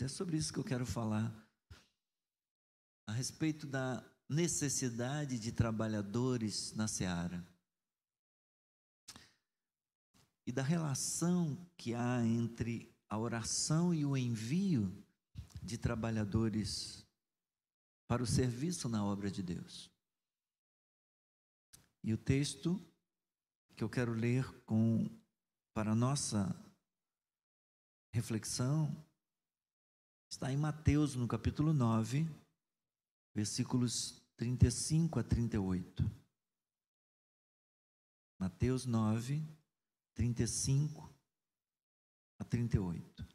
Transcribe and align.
É 0.00 0.08
sobre 0.08 0.36
isso 0.36 0.52
que 0.52 0.58
eu 0.58 0.64
quero 0.64 0.86
falar. 0.86 1.34
A 3.06 3.12
respeito 3.12 3.66
da 3.66 4.04
necessidade 4.28 5.38
de 5.38 5.50
trabalhadores 5.50 6.72
na 6.74 6.86
seara. 6.86 7.44
E 10.46 10.52
da 10.52 10.62
relação 10.62 11.66
que 11.76 11.94
há 11.94 12.24
entre 12.24 12.94
a 13.08 13.18
oração 13.18 13.92
e 13.92 14.04
o 14.04 14.16
envio 14.16 15.04
de 15.62 15.76
trabalhadores 15.76 17.04
para 18.06 18.22
o 18.22 18.26
serviço 18.26 18.88
na 18.88 19.04
obra 19.04 19.30
de 19.30 19.42
Deus. 19.42 19.90
E 22.04 22.12
o 22.12 22.18
texto 22.18 22.80
que 23.76 23.82
eu 23.82 23.88
quero 23.88 24.12
ler 24.12 24.44
com 24.64 25.10
para 25.74 25.94
nossa 25.94 26.54
reflexão 28.12 29.07
está 30.30 30.52
em 30.52 30.56
Mateus 30.56 31.14
no 31.14 31.26
capítulo 31.26 31.72
9, 31.72 32.28
versículos 33.34 34.22
35 34.36 35.18
a 35.18 35.22
38. 35.22 36.04
Mateus 38.38 38.86
9, 38.86 39.42
35 40.14 41.12
a 42.38 42.44
38. 42.44 43.26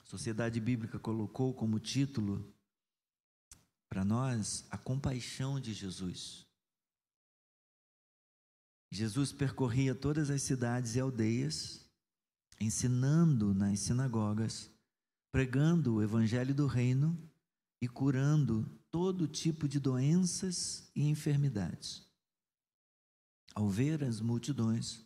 A 0.00 0.04
Sociedade 0.06 0.60
Bíblica 0.60 0.98
colocou 0.98 1.54
como 1.54 1.78
título 1.78 2.52
para 3.88 4.04
nós 4.04 4.66
a 4.70 4.78
compaixão 4.78 5.60
de 5.60 5.72
Jesus. 5.72 6.44
Jesus 8.90 9.32
percorria 9.32 9.94
todas 9.94 10.30
as 10.30 10.42
cidades 10.42 10.94
e 10.94 11.00
aldeias, 11.00 11.84
ensinando 12.60 13.52
nas 13.52 13.80
sinagogas, 13.80 14.73
pregando 15.34 15.96
o 15.96 16.00
evangelho 16.00 16.54
do 16.54 16.68
reino 16.68 17.18
e 17.82 17.88
curando 17.88 18.70
todo 18.88 19.26
tipo 19.26 19.66
de 19.66 19.80
doenças 19.80 20.88
e 20.94 21.08
enfermidades. 21.08 22.06
Ao 23.52 23.68
ver 23.68 24.04
as 24.04 24.20
multidões, 24.20 25.04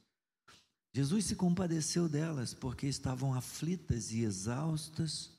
Jesus 0.93 1.25
se 1.25 1.35
compadeceu 1.35 2.11
delas, 2.11 2.53
porque 2.53 2.87
estavam 2.87 3.33
aflitas 3.33 4.13
e 4.13 4.21
exaustas, 4.21 5.33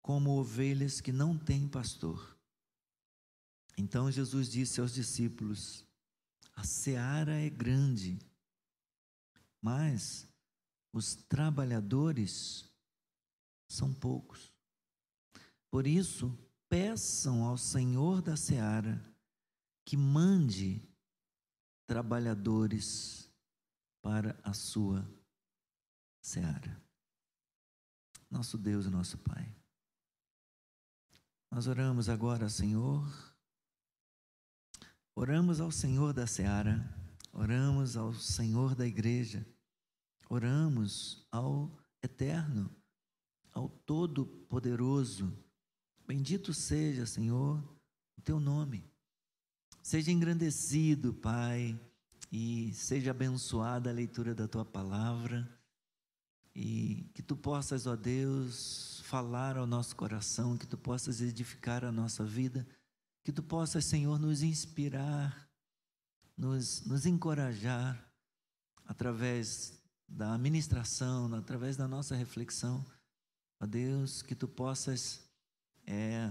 como 0.00 0.30
ovelhas 0.40 1.02
que 1.02 1.12
não 1.12 1.36
têm 1.36 1.68
pastor. 1.68 2.34
Então 3.76 4.10
Jesus 4.10 4.48
disse 4.48 4.80
aos 4.80 4.94
discípulos: 4.94 5.84
A 6.54 6.64
seara 6.64 7.34
é 7.34 7.50
grande, 7.50 8.18
mas 9.60 10.26
os 10.94 11.14
trabalhadores 11.14 12.72
são 13.74 13.92
poucos. 13.92 14.52
Por 15.70 15.86
isso, 15.86 16.36
peçam 16.68 17.44
ao 17.44 17.58
Senhor 17.58 18.22
da 18.22 18.36
seara 18.36 19.02
que 19.84 19.96
mande 19.96 20.88
trabalhadores 21.86 23.30
para 24.02 24.38
a 24.42 24.52
sua 24.52 25.06
seara. 26.22 26.82
Nosso 28.30 28.56
Deus 28.56 28.86
e 28.86 28.90
nosso 28.90 29.18
Pai. 29.18 29.54
Nós 31.50 31.66
oramos 31.66 32.08
agora, 32.08 32.48
Senhor. 32.48 33.06
Oramos 35.14 35.60
ao 35.60 35.70
Senhor 35.70 36.12
da 36.12 36.26
seara, 36.26 36.92
oramos 37.32 37.96
ao 37.96 38.12
Senhor 38.12 38.74
da 38.74 38.84
igreja, 38.84 39.46
oramos 40.28 41.24
ao 41.30 41.78
Eterno, 42.02 42.74
ao 43.54 43.68
Todo-Poderoso. 43.68 45.32
Bendito 46.06 46.52
seja, 46.52 47.06
Senhor, 47.06 47.62
o 48.18 48.20
teu 48.20 48.38
nome. 48.38 48.84
Seja 49.82 50.10
engrandecido, 50.10 51.14
Pai 51.14 51.78
e 52.36 52.72
seja 52.74 53.12
abençoada 53.12 53.90
a 53.90 53.92
leitura 53.92 54.34
da 54.34 54.48
tua 54.48 54.64
palavra 54.64 55.48
e 56.52 57.08
que 57.14 57.22
tu 57.22 57.36
possas, 57.36 57.86
ó 57.86 57.94
Deus, 57.94 59.00
falar 59.04 59.56
ao 59.56 59.66
nosso 59.66 59.94
coração, 59.94 60.58
que 60.58 60.66
tu 60.66 60.76
possas 60.76 61.20
edificar 61.20 61.84
a 61.84 61.92
nossa 61.92 62.24
vida, 62.24 62.66
que 63.22 63.32
tu 63.32 63.42
possas, 63.42 63.84
Senhor, 63.84 64.18
nos 64.18 64.42
inspirar, 64.42 65.48
nos, 66.36 66.84
nos 66.86 67.06
encorajar 67.06 68.04
através 68.84 69.80
da 70.08 70.36
ministração, 70.36 71.32
através 71.34 71.76
da 71.76 71.86
nossa 71.86 72.16
reflexão. 72.16 72.84
Ó 73.60 73.66
Deus, 73.66 74.22
que 74.22 74.34
tu 74.34 74.48
possas 74.48 75.24
é, 75.86 76.30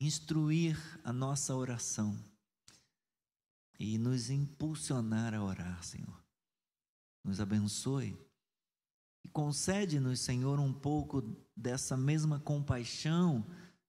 instruir 0.00 0.78
a 1.02 1.12
nossa 1.12 1.54
oração 1.54 2.18
e 3.78 3.98
nos 3.98 4.30
impulsionar 4.30 5.34
a 5.34 5.42
orar, 5.42 5.82
Senhor. 5.82 6.22
Nos 7.24 7.40
abençoe 7.40 8.16
e 9.24 9.28
concede-nos, 9.28 10.20
Senhor, 10.20 10.60
um 10.60 10.72
pouco 10.72 11.22
dessa 11.56 11.96
mesma 11.96 12.38
compaixão 12.38 13.44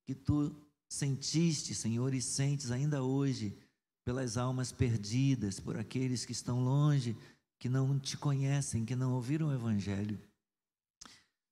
que 0.06 0.16
tu 0.16 0.56
sentiste, 0.88 1.76
Senhor, 1.76 2.14
e 2.14 2.22
sentes 2.22 2.72
ainda 2.72 3.04
hoje 3.04 3.58
pelas 4.06 4.38
almas 4.38 4.72
perdidas, 4.72 5.60
por 5.60 5.78
aqueles 5.78 6.26
que 6.26 6.32
estão 6.32 6.64
longe, 6.64 7.18
que 7.60 7.68
não 7.68 8.00
te 8.00 8.16
conhecem, 8.16 8.86
que 8.86 8.96
não 8.96 9.14
ouviram 9.14 9.48
o 9.48 9.54
Evangelho. 9.54 10.20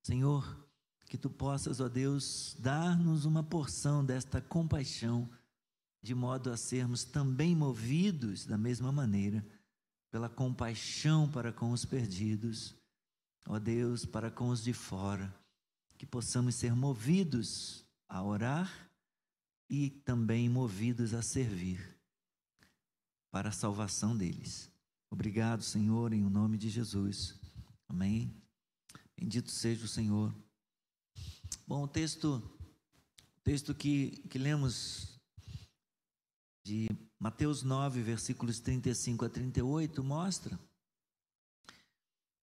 Senhor, 0.03 0.62
que 1.13 1.18
tu 1.19 1.29
possas, 1.29 1.79
ó 1.79 1.88
Deus, 1.88 2.56
dar-nos 2.57 3.24
uma 3.24 3.44
porção 3.44 4.03
desta 4.03 4.41
compaixão 4.41 5.29
de 6.01 6.16
modo 6.16 6.50
a 6.50 6.57
sermos 6.57 7.03
também 7.03 7.56
movidos 7.56 8.47
da 8.47 8.57
mesma 8.57 8.91
maneira 8.91 9.46
pela 10.09 10.28
compaixão 10.28 11.29
para 11.29 11.53
com 11.53 11.72
os 11.72 11.85
perdidos, 11.85 12.75
ó 13.47 13.59
Deus, 13.59 14.07
para 14.07 14.31
com 14.31 14.50
os 14.50 14.63
de 14.63 14.74
fora, 14.74 15.31
que 16.00 16.06
possamos 16.07 16.56
ser 16.56 16.75
movidos 16.75 17.85
a 18.09 18.24
orar 18.24 18.90
e 19.69 19.91
também 19.91 20.50
movidos 20.50 21.13
a 21.13 21.22
servir 21.22 21.95
para 23.30 23.50
a 23.50 23.51
salvação 23.51 24.18
deles. 24.18 24.68
Obrigado, 25.12 25.62
Senhor, 25.62 26.12
em 26.12 26.25
o 26.25 26.30
nome 26.31 26.57
de 26.57 26.69
Jesus. 26.69 27.40
Amém. 27.88 28.35
Bendito 29.16 29.51
seja 29.51 29.85
o 29.85 29.88
Senhor. 29.88 30.34
Bom, 31.66 31.84
o 31.84 31.88
texto, 31.88 32.44
o 33.38 33.41
texto 33.41 33.74
que, 33.74 34.12
que 34.29 34.38
lemos 34.38 35.18
de 36.66 36.90
Mateus 37.18 37.63
9, 37.63 38.01
versículos 38.01 38.59
35 38.59 39.25
a 39.25 39.29
38, 39.29 40.03
mostra 40.03 40.59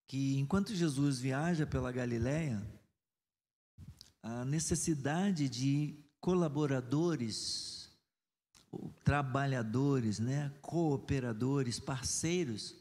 que 0.06 0.38
enquanto 0.38 0.74
Jesus 0.74 1.18
viaja 1.18 1.66
pela 1.66 1.92
Galiléia, 1.92 2.66
a 4.22 4.44
necessidade 4.44 5.48
de 5.48 6.02
colaboradores, 6.18 7.90
trabalhadores, 9.04 10.18
né, 10.18 10.50
cooperadores, 10.62 11.78
parceiros 11.78 12.74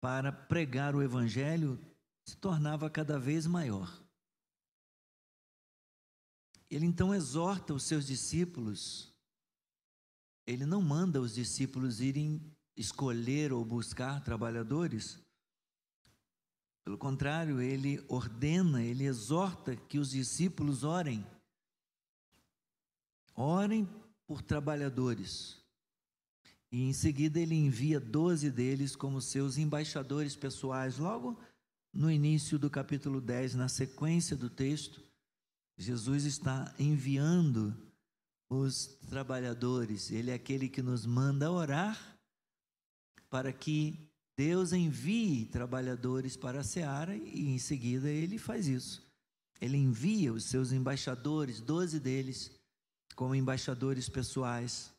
para 0.00 0.32
pregar 0.32 0.94
o 0.94 1.02
evangelho 1.02 1.78
se 2.26 2.36
tornava 2.36 2.88
cada 2.88 3.18
vez 3.18 3.46
maior. 3.46 4.03
Ele 6.70 6.86
então 6.86 7.14
exorta 7.14 7.72
os 7.74 7.84
seus 7.84 8.06
discípulos 8.06 9.14
ele 10.46 10.66
não 10.66 10.82
manda 10.82 11.20
os 11.20 11.34
discípulos 11.34 12.00
irem 12.00 12.40
escolher 12.76 13.52
ou 13.52 13.64
buscar 13.64 14.22
trabalhadores. 14.22 15.18
Pelo 16.84 16.98
contrário, 16.98 17.62
ele 17.62 18.04
ordena, 18.08 18.82
ele 18.82 19.04
exorta 19.04 19.74
que 19.74 19.98
os 19.98 20.10
discípulos 20.10 20.84
orem. 20.84 21.26
Orem 23.34 23.88
por 24.26 24.42
trabalhadores. 24.42 25.58
E 26.70 26.82
em 26.82 26.92
seguida 26.92 27.40
ele 27.40 27.54
envia 27.54 27.98
doze 27.98 28.50
deles 28.50 28.94
como 28.94 29.22
seus 29.22 29.56
embaixadores 29.56 30.36
pessoais. 30.36 30.98
Logo 30.98 31.40
no 31.90 32.10
início 32.10 32.58
do 32.58 32.68
capítulo 32.68 33.20
10, 33.20 33.54
na 33.54 33.68
sequência 33.68 34.36
do 34.36 34.50
texto, 34.50 35.02
Jesus 35.76 36.24
está 36.24 36.72
enviando 36.78 37.76
os 38.48 38.86
trabalhadores. 39.08 40.10
Ele 40.10 40.30
é 40.30 40.34
aquele 40.34 40.68
que 40.68 40.82
nos 40.82 41.04
manda 41.04 41.50
orar 41.50 42.18
para 43.28 43.52
que 43.52 44.08
Deus 44.36 44.72
envie 44.72 45.46
trabalhadores 45.46 46.36
para 46.36 46.60
a 46.60 46.64
seara 46.64 47.16
e 47.16 47.48
em 47.48 47.58
seguida 47.58 48.08
ele 48.08 48.38
faz 48.38 48.66
isso. 48.66 49.02
Ele 49.60 49.76
envia 49.76 50.32
os 50.32 50.44
seus 50.44 50.72
embaixadores, 50.72 51.60
doze 51.60 52.00
deles, 52.00 52.50
como 53.14 53.34
embaixadores 53.34 54.08
pessoais. 54.08 54.92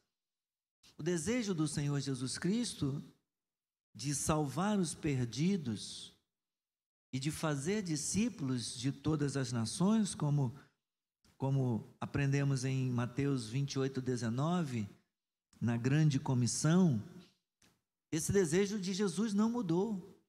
O 0.98 1.04
desejo 1.04 1.54
do 1.54 1.68
Senhor 1.68 2.00
Jesus 2.00 2.38
Cristo 2.38 3.04
de 3.94 4.14
salvar 4.14 4.80
os 4.80 4.94
perdidos 4.94 6.14
e 7.12 7.20
de 7.20 7.32
fazer 7.32 7.82
discípulos 7.82 8.78
de 8.78 8.92
todas 8.92 9.38
as 9.38 9.52
nações, 9.52 10.14
como 10.14 10.54
como 11.46 11.96
aprendemos 12.02 12.66
em 12.66 12.90
Mateus 12.90 13.48
28, 13.48 14.02
19, 14.02 14.90
na 15.62 15.78
grande 15.78 16.20
comissão, 16.20 17.00
esse 18.12 18.32
desejo 18.32 18.80
de 18.80 18.92
Jesus 18.92 19.32
não 19.32 19.48
mudou. 19.48 20.20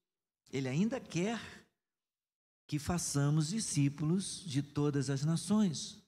Ele 0.53 0.69
ainda 0.69 1.01
quer 1.01 1.41
que 2.67 2.79
façamos 2.79 3.49
discípulos 3.49 4.45
de 4.45 4.63
todas 4.63 5.09
as 5.09 5.25
nações. 5.25 6.03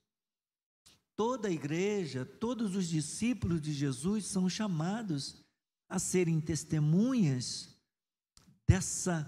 Toda 1.16 1.48
a 1.48 1.52
igreja, 1.52 2.26
todos 2.26 2.76
os 2.76 2.86
discípulos 2.86 3.62
de 3.62 3.72
Jesus 3.72 4.26
são 4.26 4.46
chamados 4.46 5.42
a 5.88 5.98
serem 5.98 6.38
testemunhas 6.38 7.74
dessa 8.66 9.26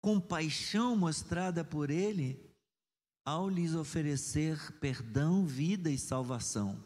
compaixão 0.00 0.96
mostrada 0.96 1.62
por 1.62 1.90
Ele 1.90 2.47
ao 3.28 3.46
lhes 3.46 3.74
oferecer 3.74 4.72
perdão, 4.80 5.44
vida 5.44 5.90
e 5.90 5.98
salvação. 5.98 6.82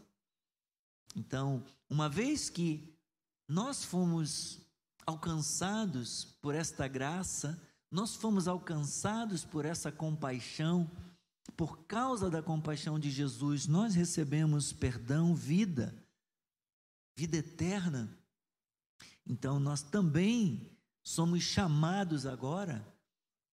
Então, 1.15 1.65
uma 1.89 2.09
vez 2.09 2.51
que 2.51 2.99
nós 3.47 3.85
fomos 3.85 4.61
alcançados 5.07 6.25
por 6.43 6.53
esta 6.53 6.89
graça, 6.89 7.63
nós 7.89 8.17
fomos 8.17 8.49
alcançados 8.49 9.45
por 9.45 9.65
essa 9.65 9.93
compaixão, 9.93 10.91
por 11.57 11.87
causa 11.87 12.29
da 12.29 12.43
compaixão 12.43 12.99
de 12.99 13.09
Jesus, 13.09 13.69
nós 13.69 13.95
recebemos 13.95 14.73
perdão, 14.73 15.37
vida, 15.37 15.95
vida 17.17 17.37
eterna. 17.37 18.19
Então, 19.25 19.61
nós 19.61 19.81
também 19.81 20.69
somos 21.05 21.45
chamados 21.45 22.27
agora 22.27 22.92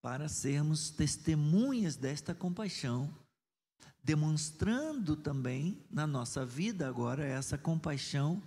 para 0.02 0.30
sermos 0.30 0.90
testemunhas 0.90 1.96
desta 1.96 2.34
compaixão, 2.34 3.14
demonstrando 4.04 5.16
também 5.16 5.86
na 5.90 6.08
nossa 6.08 6.46
vida 6.46 6.88
agora 6.88 7.26
essa 7.26 7.58
compaixão 7.58 8.42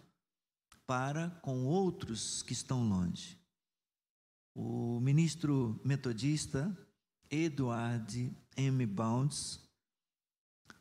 para 0.86 1.30
com 1.42 1.64
outros 1.64 2.42
que 2.42 2.52
estão 2.52 2.88
longe. 2.88 3.38
O 4.54 5.00
ministro 5.00 5.80
metodista 5.84 6.76
Edward 7.30 8.30
M. 8.56 8.86
Bounds, 8.86 9.60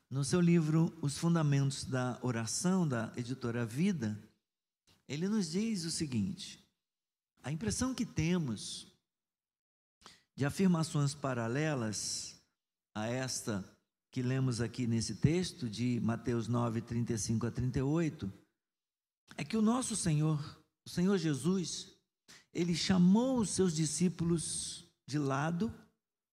no 0.09 0.25
seu 0.25 0.41
livro 0.41 0.93
Os 1.01 1.17
Fundamentos 1.17 1.85
da 1.85 2.19
Oração, 2.21 2.85
da 2.85 3.13
editora 3.15 3.65
Vida, 3.65 4.21
ele 5.07 5.29
nos 5.29 5.51
diz 5.51 5.85
o 5.85 5.91
seguinte: 5.91 6.61
a 7.41 7.51
impressão 7.51 7.95
que 7.95 8.05
temos 8.05 8.90
de 10.41 10.45
afirmações 10.47 11.13
paralelas 11.13 12.35
a 12.95 13.05
esta 13.05 13.63
que 14.09 14.23
lemos 14.23 14.59
aqui 14.59 14.87
nesse 14.87 15.13
texto, 15.13 15.69
de 15.69 15.99
Mateus 15.99 16.47
9, 16.47 16.81
35 16.81 17.45
a 17.45 17.51
38, 17.51 18.33
é 19.37 19.43
que 19.43 19.55
o 19.55 19.61
nosso 19.61 19.95
Senhor, 19.95 20.59
o 20.83 20.89
Senhor 20.89 21.15
Jesus, 21.19 21.95
ele 22.51 22.73
chamou 22.73 23.37
os 23.37 23.51
seus 23.51 23.75
discípulos 23.75 24.83
de 25.05 25.19
lado 25.19 25.71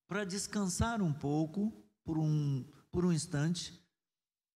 para 0.08 0.25
descansar 0.25 1.02
um 1.02 1.12
pouco, 1.12 1.70
por 2.02 2.16
um, 2.16 2.64
por 2.90 3.05
um 3.05 3.12
instante, 3.12 3.78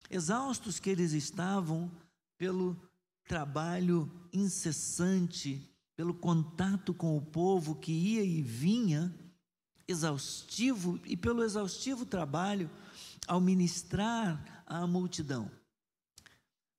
exaustos 0.09 0.81
que 0.81 0.89
eles 0.89 1.13
estavam 1.13 1.93
pelo 2.39 2.75
trabalho 3.29 4.11
incessante, 4.33 5.71
pelo 5.95 6.15
contato 6.15 6.95
com 6.95 7.19
o 7.19 7.21
povo 7.21 7.75
que 7.75 7.93
ia 7.93 8.25
e 8.25 8.41
vinha, 8.41 9.15
exaustivo, 9.93 11.01
e 11.05 11.17
pelo 11.17 11.45
exaustivo 11.45 12.05
trabalho 12.05 12.71
ao 13.27 13.41
ministrar 13.41 14.65
à 14.67 14.87
multidão. 14.87 15.51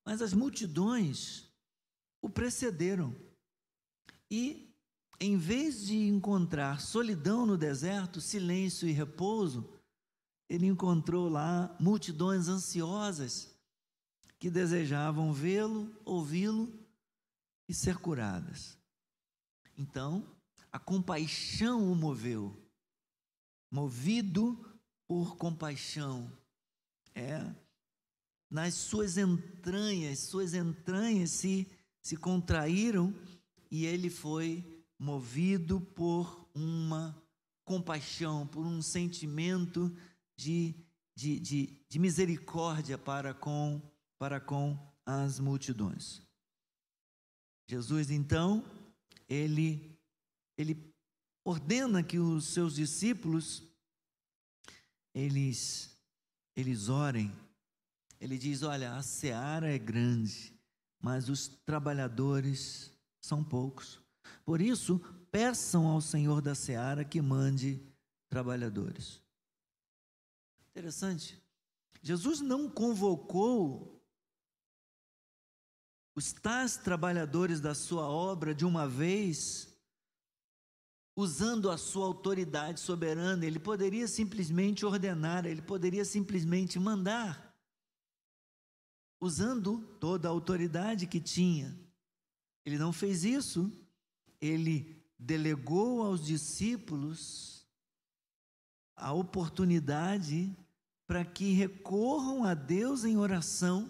Mas 0.05 0.21
as 0.21 0.33
multidões 0.33 1.47
o 2.21 2.29
precederam. 2.29 3.15
E 4.29 4.69
em 5.19 5.37
vez 5.37 5.85
de 5.85 5.95
encontrar 6.07 6.81
solidão 6.81 7.45
no 7.45 7.57
deserto, 7.57 8.19
silêncio 8.19 8.87
e 8.87 8.91
repouso, 8.91 9.69
ele 10.49 10.65
encontrou 10.65 11.29
lá 11.29 11.75
multidões 11.79 12.47
ansiosas 12.47 13.53
que 14.37 14.49
desejavam 14.49 15.31
vê-lo, 15.31 15.95
ouvi-lo 16.03 16.71
e 17.67 17.73
ser 17.73 17.97
curadas. 17.97 18.77
Então, 19.77 20.27
a 20.71 20.79
compaixão 20.79 21.91
o 21.91 21.95
moveu, 21.95 22.55
movido 23.73 24.55
por 25.07 25.35
compaixão. 25.35 26.31
É, 27.15 27.43
nas 28.47 28.75
suas 28.75 29.17
entranhas, 29.17 30.19
suas 30.19 30.53
entranhas 30.53 31.31
se, 31.31 31.67
se 31.99 32.15
contraíram 32.15 33.11
e 33.71 33.87
ele 33.87 34.11
foi 34.11 34.63
movido 34.99 35.81
por 35.81 36.47
uma 36.53 37.19
compaixão, 37.65 38.45
por 38.45 38.63
um 38.63 38.79
sentimento 38.79 39.91
de, 40.37 40.75
de, 41.15 41.39
de, 41.39 41.85
de 41.89 41.99
misericórdia 41.99 42.95
para 42.95 43.33
com, 43.33 43.81
para 44.19 44.39
com 44.39 44.77
as 45.03 45.39
multidões. 45.39 46.21
Jesus, 47.67 48.11
então, 48.11 48.63
ele, 49.27 49.97
ele 50.55 50.92
ordena 51.43 52.03
que 52.03 52.19
os 52.19 52.45
seus 52.45 52.75
discípulos 52.75 53.63
eles, 55.13 55.95
eles 56.55 56.89
orem. 56.89 57.31
Ele 58.19 58.37
diz: 58.37 58.63
Olha, 58.63 58.95
a 58.95 59.03
seara 59.03 59.69
é 59.69 59.77
grande, 59.77 60.57
mas 60.99 61.29
os 61.29 61.47
trabalhadores 61.47 62.91
são 63.21 63.43
poucos. 63.43 64.01
Por 64.45 64.61
isso, 64.61 64.99
peçam 65.31 65.87
ao 65.87 66.01
Senhor 66.01 66.41
da 66.41 66.55
seara 66.55 67.05
que 67.05 67.21
mande 67.21 67.81
trabalhadores. 68.29 69.21
Interessante. 70.69 71.41
Jesus 72.01 72.41
não 72.41 72.69
convocou 72.69 74.01
os 76.15 76.33
tais 76.33 76.77
trabalhadores 76.77 77.59
da 77.59 77.73
sua 77.73 78.07
obra 78.07 78.53
de 78.53 78.65
uma 78.65 78.87
vez, 78.87 79.72
usando 81.15 81.69
a 81.69 81.77
sua 81.77 82.05
autoridade 82.05 82.79
soberana. 82.79 83.45
Ele 83.45 83.59
poderia 83.59 84.07
simplesmente 84.07 84.85
ordenar, 84.85 85.45
ele 85.45 85.61
poderia 85.61 86.05
simplesmente 86.05 86.79
mandar, 86.79 87.55
usando 89.21 89.79
toda 89.99 90.27
a 90.27 90.31
autoridade 90.31 91.07
que 91.07 91.19
tinha. 91.19 91.77
Ele 92.65 92.77
não 92.77 92.93
fez 92.93 93.23
isso 93.23 93.71
ele 94.43 95.01
delegou 95.17 96.01
aos 96.01 96.25
discípulos 96.25 97.65
a 98.93 99.13
oportunidade 99.13 100.53
para 101.07 101.23
que 101.23 101.53
recorram 101.53 102.43
a 102.43 102.53
Deus 102.53 103.05
em 103.05 103.15
oração, 103.15 103.89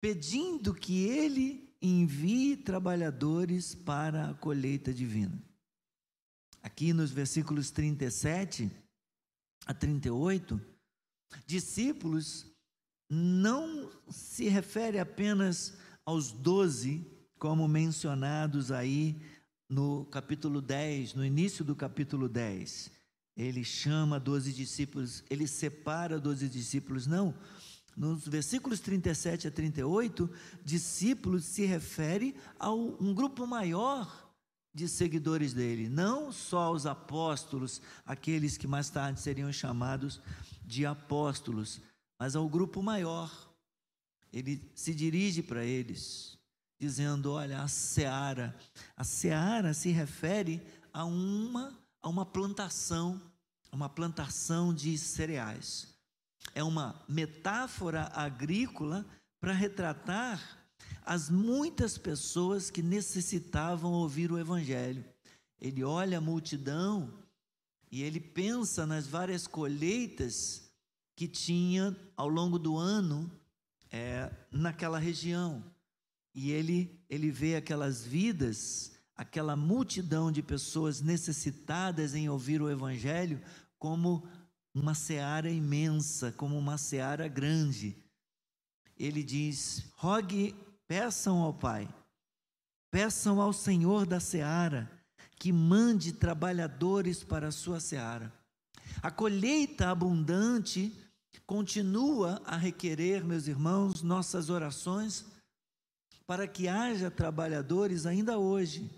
pedindo 0.00 0.74
que 0.74 1.04
ele 1.04 1.70
envie 1.82 2.56
trabalhadores 2.56 3.74
para 3.74 4.30
a 4.30 4.34
colheita 4.34 4.92
divina. 4.92 5.45
Aqui 6.76 6.92
nos 6.92 7.10
versículos 7.10 7.70
37 7.70 8.70
a 9.64 9.72
38, 9.72 10.60
discípulos 11.46 12.44
não 13.08 13.90
se 14.10 14.46
refere 14.50 14.98
apenas 14.98 15.72
aos 16.04 16.32
doze 16.32 17.10
como 17.38 17.66
mencionados 17.66 18.70
aí 18.70 19.18
no 19.70 20.04
capítulo 20.04 20.60
10, 20.60 21.14
no 21.14 21.24
início 21.24 21.64
do 21.64 21.74
capítulo 21.74 22.28
10. 22.28 22.90
Ele 23.34 23.64
chama 23.64 24.20
12 24.20 24.52
discípulos, 24.52 25.24
ele 25.30 25.46
separa 25.46 26.20
12 26.20 26.46
discípulos, 26.46 27.06
não. 27.06 27.34
Nos 27.96 28.28
versículos 28.28 28.80
37 28.80 29.48
a 29.48 29.50
38, 29.50 30.30
discípulos 30.62 31.46
se 31.46 31.64
refere 31.64 32.36
a 32.58 32.70
um 32.70 33.14
grupo 33.14 33.46
maior 33.46 34.25
de 34.76 34.86
seguidores 34.86 35.54
dele, 35.54 35.88
não 35.88 36.30
só 36.30 36.70
os 36.70 36.84
apóstolos, 36.84 37.80
aqueles 38.04 38.58
que 38.58 38.66
mais 38.66 38.90
tarde 38.90 39.18
seriam 39.18 39.50
chamados 39.50 40.20
de 40.66 40.84
apóstolos, 40.84 41.80
mas 42.20 42.36
ao 42.36 42.46
grupo 42.46 42.82
maior. 42.82 43.32
Ele 44.30 44.70
se 44.74 44.94
dirige 44.94 45.42
para 45.42 45.64
eles 45.64 46.38
dizendo: 46.78 47.32
olha, 47.32 47.62
a 47.62 47.68
seara. 47.68 48.54
A 48.94 49.02
seara 49.02 49.72
se 49.72 49.88
refere 49.88 50.62
a 50.92 51.06
uma, 51.06 51.72
a 52.02 52.08
uma 52.10 52.26
plantação, 52.26 53.18
uma 53.72 53.88
plantação 53.88 54.74
de 54.74 54.98
cereais. 54.98 55.88
É 56.54 56.62
uma 56.62 57.02
metáfora 57.08 58.10
agrícola 58.14 59.06
para 59.40 59.54
retratar 59.54 60.65
as 61.06 61.30
muitas 61.30 61.96
pessoas 61.96 62.68
que 62.68 62.82
necessitavam 62.82 63.92
ouvir 63.92 64.32
o 64.32 64.38
Evangelho. 64.38 65.04
Ele 65.60 65.84
olha 65.84 66.18
a 66.18 66.20
multidão 66.20 67.14
e 67.92 68.02
ele 68.02 68.18
pensa 68.18 68.84
nas 68.84 69.06
várias 69.06 69.46
colheitas 69.46 70.68
que 71.14 71.28
tinha 71.28 71.96
ao 72.16 72.28
longo 72.28 72.58
do 72.58 72.76
ano 72.76 73.30
é, 73.88 74.28
naquela 74.50 74.98
região. 74.98 75.64
E 76.34 76.50
ele, 76.50 77.00
ele 77.08 77.30
vê 77.30 77.54
aquelas 77.54 78.04
vidas, 78.04 78.90
aquela 79.14 79.54
multidão 79.54 80.32
de 80.32 80.42
pessoas 80.42 81.00
necessitadas 81.00 82.16
em 82.16 82.28
ouvir 82.28 82.60
o 82.60 82.68
Evangelho, 82.68 83.40
como 83.78 84.28
uma 84.74 84.94
seara 84.94 85.48
imensa, 85.48 86.32
como 86.32 86.58
uma 86.58 86.76
seara 86.76 87.28
grande. 87.28 87.96
Ele 88.98 89.22
diz: 89.22 89.84
rogue, 89.94 90.54
peçam 90.88 91.42
ao 91.42 91.52
Pai, 91.52 91.88
peçam 92.90 93.40
ao 93.40 93.52
Senhor 93.52 94.06
da 94.06 94.20
seara 94.20 94.90
que 95.38 95.52
mande 95.52 96.12
trabalhadores 96.12 97.22
para 97.22 97.48
a 97.48 97.52
sua 97.52 97.78
seara. 97.80 98.32
A 99.02 99.10
colheita 99.10 99.90
abundante 99.90 100.92
continua 101.46 102.40
a 102.44 102.56
requerer, 102.56 103.24
meus 103.24 103.46
irmãos, 103.46 104.02
nossas 104.02 104.48
orações 104.48 105.26
para 106.26 106.48
que 106.48 106.66
haja 106.66 107.10
trabalhadores 107.10 108.04
ainda 108.04 108.38
hoje. 108.38 108.90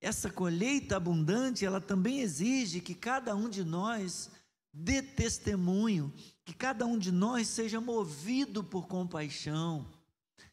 Essa 0.00 0.28
colheita 0.28 0.96
abundante, 0.96 1.64
ela 1.64 1.80
também 1.80 2.20
exige 2.20 2.80
que 2.80 2.94
cada 2.94 3.34
um 3.34 3.48
de 3.48 3.64
nós 3.64 4.30
dê 4.72 5.00
testemunho, 5.00 6.12
que 6.44 6.52
cada 6.52 6.84
um 6.84 6.98
de 6.98 7.12
nós 7.12 7.48
seja 7.48 7.80
movido 7.80 8.62
por 8.62 8.86
compaixão, 8.88 9.86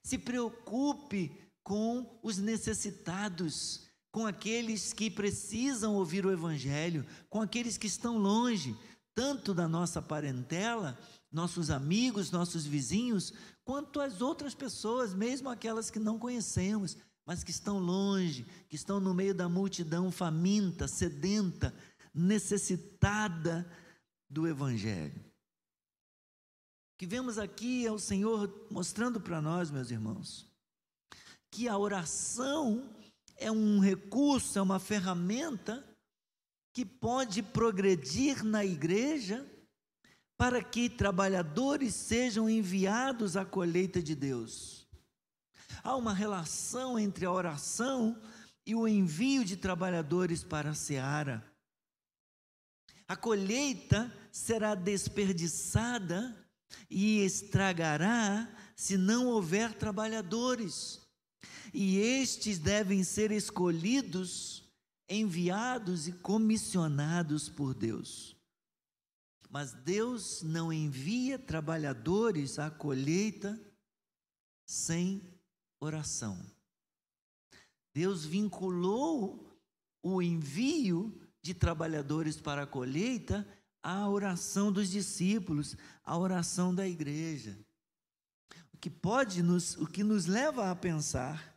se 0.03 0.17
preocupe 0.17 1.31
com 1.63 2.19
os 2.21 2.37
necessitados, 2.37 3.87
com 4.11 4.27
aqueles 4.27 4.93
que 4.93 5.09
precisam 5.09 5.95
ouvir 5.95 6.25
o 6.25 6.31
Evangelho, 6.31 7.05
com 7.29 7.41
aqueles 7.41 7.77
que 7.77 7.87
estão 7.87 8.17
longe, 8.17 8.77
tanto 9.15 9.53
da 9.53 9.67
nossa 9.67 10.01
parentela, 10.01 10.99
nossos 11.31 11.69
amigos, 11.69 12.31
nossos 12.31 12.65
vizinhos, 12.65 13.33
quanto 13.63 14.01
as 14.01 14.21
outras 14.21 14.53
pessoas, 14.53 15.13
mesmo 15.13 15.49
aquelas 15.49 15.89
que 15.89 15.99
não 15.99 16.19
conhecemos, 16.19 16.97
mas 17.25 17.43
que 17.43 17.51
estão 17.51 17.79
longe, 17.79 18.45
que 18.67 18.75
estão 18.75 18.99
no 18.99 19.13
meio 19.13 19.33
da 19.33 19.47
multidão 19.47 20.11
faminta, 20.11 20.87
sedenta, 20.87 21.73
necessitada 22.13 23.65
do 24.29 24.47
Evangelho. 24.47 25.32
Que 26.97 27.05
vemos 27.05 27.37
aqui 27.37 27.85
é 27.85 27.91
o 27.91 27.99
Senhor 27.99 28.67
mostrando 28.69 29.19
para 29.19 29.41
nós, 29.41 29.71
meus 29.71 29.91
irmãos, 29.91 30.47
que 31.49 31.67
a 31.67 31.77
oração 31.77 32.95
é 33.35 33.51
um 33.51 33.79
recurso, 33.79 34.57
é 34.57 34.61
uma 34.61 34.79
ferramenta 34.79 35.83
que 36.73 36.85
pode 36.85 37.43
progredir 37.43 38.43
na 38.43 38.65
igreja 38.65 39.47
para 40.37 40.63
que 40.63 40.89
trabalhadores 40.89 41.93
sejam 41.93 42.49
enviados 42.49 43.37
à 43.37 43.45
colheita 43.45 44.01
de 44.01 44.15
Deus. 44.15 44.87
Há 45.83 45.95
uma 45.95 46.13
relação 46.13 46.97
entre 46.97 47.25
a 47.25 47.31
oração 47.31 48.19
e 48.65 48.73
o 48.73 48.87
envio 48.87 49.43
de 49.43 49.57
trabalhadores 49.57 50.43
para 50.43 50.71
a 50.71 50.75
seara. 50.75 51.45
A 53.07 53.15
colheita 53.15 54.11
será 54.31 54.73
desperdiçada 54.73 56.42
e 56.89 57.19
estragará 57.19 58.47
se 58.75 58.97
não 58.97 59.27
houver 59.27 59.73
trabalhadores. 59.73 61.01
E 61.73 61.97
estes 61.97 62.59
devem 62.59 63.03
ser 63.03 63.31
escolhidos, 63.31 64.63
enviados 65.09 66.07
e 66.07 66.13
comissionados 66.13 67.49
por 67.49 67.73
Deus. 67.73 68.35
Mas 69.49 69.73
Deus 69.73 70.41
não 70.41 70.73
envia 70.73 71.37
trabalhadores 71.37 72.57
à 72.57 72.71
colheita 72.71 73.59
sem 74.65 75.21
oração. 75.79 76.39
Deus 77.93 78.25
vinculou 78.25 79.51
o 80.01 80.21
envio 80.21 81.21
de 81.41 81.53
trabalhadores 81.53 82.39
para 82.39 82.63
a 82.63 82.67
colheita 82.67 83.47
à 83.83 84.07
oração 84.09 84.71
dos 84.71 84.89
discípulos, 84.89 85.75
à 86.05 86.17
oração 86.17 86.73
da 86.73 86.87
igreja. 86.87 87.57
O 88.73 88.77
que 88.77 88.89
pode 88.89 89.43
nos, 89.43 89.75
o 89.75 89.85
que 89.85 90.03
nos 90.03 90.25
leva 90.25 90.71
a 90.71 90.75
pensar 90.75 91.53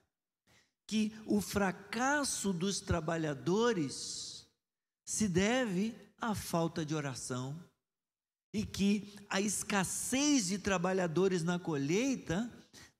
que 0.86 1.12
o 1.24 1.40
fracasso 1.40 2.52
dos 2.52 2.80
trabalhadores 2.80 4.46
se 5.04 5.28
deve 5.28 5.94
à 6.20 6.34
falta 6.34 6.84
de 6.84 6.94
oração 6.94 7.58
e 8.52 8.64
que 8.64 9.14
a 9.28 9.40
escassez 9.40 10.46
de 10.46 10.58
trabalhadores 10.58 11.42
na 11.42 11.58
colheita 11.58 12.50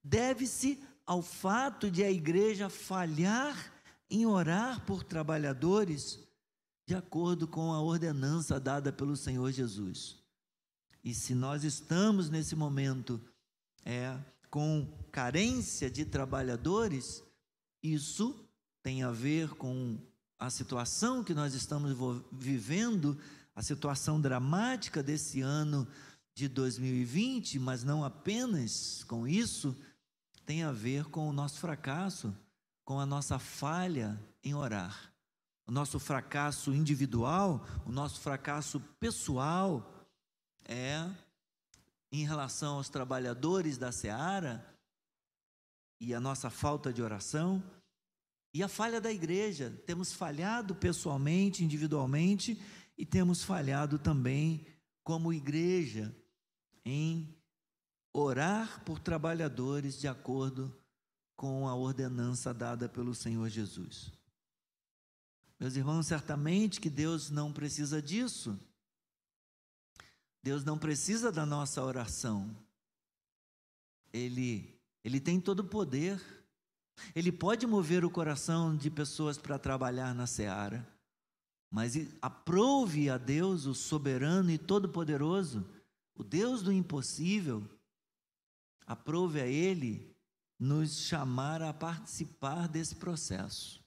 deve-se 0.02 0.83
ao 1.04 1.23
fato 1.23 1.90
de 1.90 2.02
a 2.04 2.11
igreja 2.11 2.68
falhar 2.68 3.73
em 4.11 4.26
orar 4.26 4.85
por 4.85 5.02
trabalhadores 5.02 6.25
de 6.87 6.95
acordo 6.95 7.49
com 7.49 7.73
a 7.73 7.81
ordenança 7.81 8.61
dada 8.61 8.93
pelo 8.93 9.16
Senhor 9.16 9.50
Jesus. 9.50 10.16
E 11.02 11.12
se 11.12 11.35
nós 11.35 11.64
estamos 11.64 12.31
nesse 12.31 12.55
momento 12.55 13.21
é, 13.85 14.16
com 14.50 14.87
carência 15.11 15.90
de 15.90 16.05
trabalhadores, 16.05 17.23
isso 17.83 18.35
tem 18.83 19.02
a 19.02 19.11
ver 19.11 19.50
com 19.50 19.99
a 20.38 20.49
situação 20.49 21.25
que 21.25 21.35
nós 21.35 21.55
estamos 21.55 21.97
vivendo 22.31 23.19
a 23.55 23.62
situação 23.62 24.21
dramática 24.21 25.02
desse 25.02 25.40
ano 25.40 25.88
de 26.35 26.47
2020, 26.47 27.59
mas 27.59 27.83
não 27.83 28.05
apenas 28.05 29.02
com 29.05 29.26
isso, 29.26 29.75
tem 30.45 30.62
a 30.62 30.71
ver 30.71 31.07
com 31.07 31.28
o 31.28 31.33
nosso 31.33 31.59
fracasso, 31.59 32.37
com 32.85 33.00
a 33.00 33.07
nossa 33.07 33.38
falha 33.38 34.21
em 34.45 34.55
orar. 34.55 35.15
O 35.66 35.73
nosso 35.73 35.99
fracasso 35.99 36.73
individual, 36.73 37.66
o 37.85 37.90
nosso 37.90 38.20
fracasso 38.20 38.78
pessoal 39.00 40.06
é 40.64 41.08
em 42.12 42.25
relação 42.25 42.76
aos 42.76 42.88
trabalhadores 42.88 43.76
da 43.76 43.90
seara 43.90 44.64
e 46.00 46.14
a 46.14 46.20
nossa 46.20 46.50
falta 46.50 46.92
de 46.92 47.02
oração 47.02 47.62
e 48.54 48.62
a 48.62 48.68
falha 48.68 49.00
da 49.00 49.11
igreja. 49.11 49.70
Temos 49.85 50.12
falhado 50.12 50.75
pessoalmente, 50.75 51.64
individualmente 51.64 52.62
e 52.96 53.04
temos 53.04 53.42
falhado 53.42 53.99
também 53.99 54.66
como 55.02 55.32
igreja 55.32 56.14
em 56.85 57.37
orar 58.12 58.85
por 58.85 58.99
trabalhadores 58.99 59.99
de 59.99 60.06
acordo 60.06 60.75
com 61.37 61.68
a 61.68 61.75
ordenança 61.75 62.54
dada 62.54 62.88
pelo 62.88 63.14
Senhor 63.14 63.49
Jesus. 63.49 64.12
Meus 65.58 65.76
irmãos, 65.76 66.06
certamente 66.06 66.80
que 66.80 66.90
Deus 66.90 67.30
não 67.30 67.52
precisa 67.52 68.02
disso. 68.02 68.58
Deus 70.42 70.64
não 70.64 70.78
precisa 70.78 71.32
da 71.32 71.46
nossa 71.46 71.82
oração. 71.82 72.54
Ele 74.12 74.76
ele 75.06 75.20
tem 75.20 75.40
todo 75.40 75.60
o 75.60 75.68
poder. 75.68 76.20
Ele 77.14 77.30
pode 77.30 77.64
mover 77.64 78.04
o 78.04 78.10
coração 78.10 78.76
de 78.76 78.90
pessoas 78.90 79.38
para 79.38 79.56
trabalhar 79.56 80.12
na 80.12 80.26
seara. 80.26 80.84
Mas 81.70 81.94
aprove 82.20 83.08
a 83.08 83.16
Deus, 83.16 83.66
o 83.66 83.75
soberano 83.75 84.50
e 84.50 84.58
todo-poderoso, 84.58 85.64
o 86.12 86.25
Deus 86.25 86.60
do 86.60 86.72
impossível, 86.72 87.62
aprove 88.84 89.40
a 89.40 89.46
Ele 89.46 90.12
nos 90.58 90.96
chamar 90.96 91.62
a 91.62 91.72
participar 91.72 92.66
desse 92.66 92.96
processo. 92.96 93.86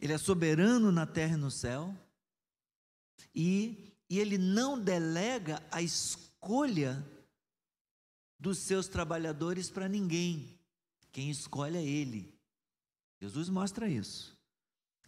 Ele 0.00 0.12
é 0.12 0.18
soberano 0.18 0.92
na 0.92 1.06
terra 1.06 1.34
e 1.34 1.40
no 1.40 1.50
céu, 1.50 1.94
e, 3.34 3.94
e 4.08 4.18
Ele 4.18 4.38
não 4.38 4.78
delega 4.78 5.62
a 5.70 5.82
escolha 5.82 7.04
dos 8.38 8.58
seus 8.58 8.88
trabalhadores 8.88 9.70
para 9.70 9.88
ninguém. 9.88 10.58
Quem 11.12 11.30
escolhe 11.30 11.76
é 11.76 11.84
Ele. 11.84 12.34
Jesus 13.20 13.48
mostra 13.48 13.88
isso. 13.88 14.36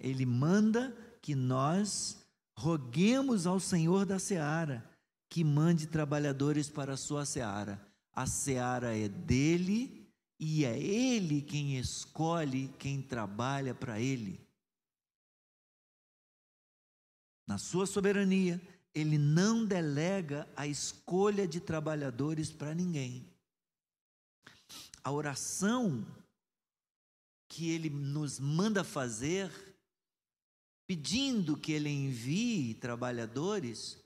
Ele 0.01 0.25
manda 0.25 0.97
que 1.21 1.35
nós 1.35 2.19
roguemos 2.57 3.47
ao 3.47 3.61
Senhor 3.61 4.07
da 4.07 4.19
seara 4.19 4.89
que 5.29 5.45
mande 5.45 5.87
trabalhadores 5.87 6.71
para 6.71 6.95
a 6.95 6.97
sua 6.97 7.25
seara. 7.25 7.81
A 8.13 8.27
seara 8.27 8.97
é 8.97 9.09
dele 9.09 10.09
e 10.41 10.65
é 10.65 10.79
ele 10.79 11.43
quem 11.43 11.79
escolhe 11.79 12.69
quem 12.79 13.03
trabalha 13.03 13.75
para 13.75 14.01
ele. 14.01 14.41
Na 17.49 17.57
sua 17.57 17.87
soberania, 17.87 18.61
ele 18.95 19.17
não 19.17 19.65
delega 19.65 20.47
a 20.55 20.67
escolha 20.67 21.49
de 21.49 21.61
trabalhadores 21.61 22.53
para 22.53 22.75
ninguém. 22.75 23.27
A 25.03 25.11
oração 25.11 26.07
que 27.49 27.71
ele 27.71 27.89
nos 27.89 28.39
manda 28.39 28.85
fazer 28.85 29.51
pedindo 30.87 31.57
que 31.57 31.73
ele 31.73 31.89
envie 31.89 32.75
trabalhadores, 32.75 33.97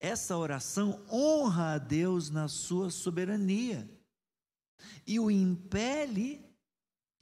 essa 0.00 0.34
oração 0.34 1.04
honra 1.10 1.74
a 1.74 1.78
Deus 1.78 2.30
na 2.30 2.48
sua 2.48 2.90
soberania 2.90 3.86
e 5.06 5.20
o 5.20 5.30
impele 5.30 6.42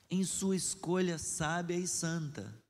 em 0.09 0.23
sua 0.25 0.55
escolha 0.55 1.19
sábia 1.19 1.77
e 1.77 1.89
santa. 1.89 2.63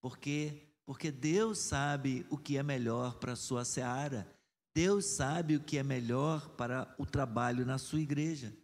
Porque 0.00 0.67
porque 0.88 1.10
Deus 1.10 1.58
sabe 1.58 2.24
o 2.30 2.38
que 2.38 2.56
é 2.56 2.62
melhor 2.62 3.16
para 3.16 3.34
a 3.34 3.36
sua 3.36 3.62
seara. 3.62 4.26
Deus 4.74 5.04
sabe 5.04 5.54
o 5.54 5.60
que 5.60 5.76
é 5.76 5.82
melhor 5.82 6.48
para 6.56 6.94
o 6.96 7.04
trabalho 7.04 7.66
na 7.66 7.76
sua 7.76 8.00
igreja. 8.00 8.56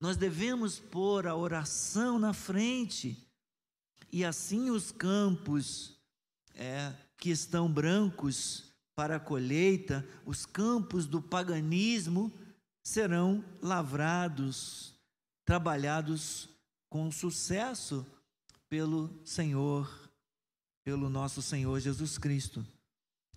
Nós 0.00 0.16
devemos 0.16 0.78
pôr 0.78 1.26
a 1.26 1.36
oração 1.36 2.18
na 2.18 2.32
frente 2.32 3.22
e 4.10 4.24
assim 4.24 4.70
os 4.70 4.90
campos 4.90 6.00
é, 6.54 6.90
que 7.18 7.28
estão 7.28 7.70
brancos 7.70 8.72
para 8.96 9.16
a 9.16 9.20
colheita, 9.20 10.08
os 10.24 10.46
campos 10.46 11.06
do 11.06 11.20
paganismo 11.20 12.32
serão 12.82 13.44
lavrados, 13.60 14.94
trabalhados 15.44 16.48
com 16.88 17.12
sucesso 17.12 18.06
pelo 18.70 19.10
Senhor, 19.22 20.07
pelo 20.88 21.10
nosso 21.10 21.42
Senhor 21.42 21.78
Jesus 21.80 22.16
Cristo. 22.16 22.66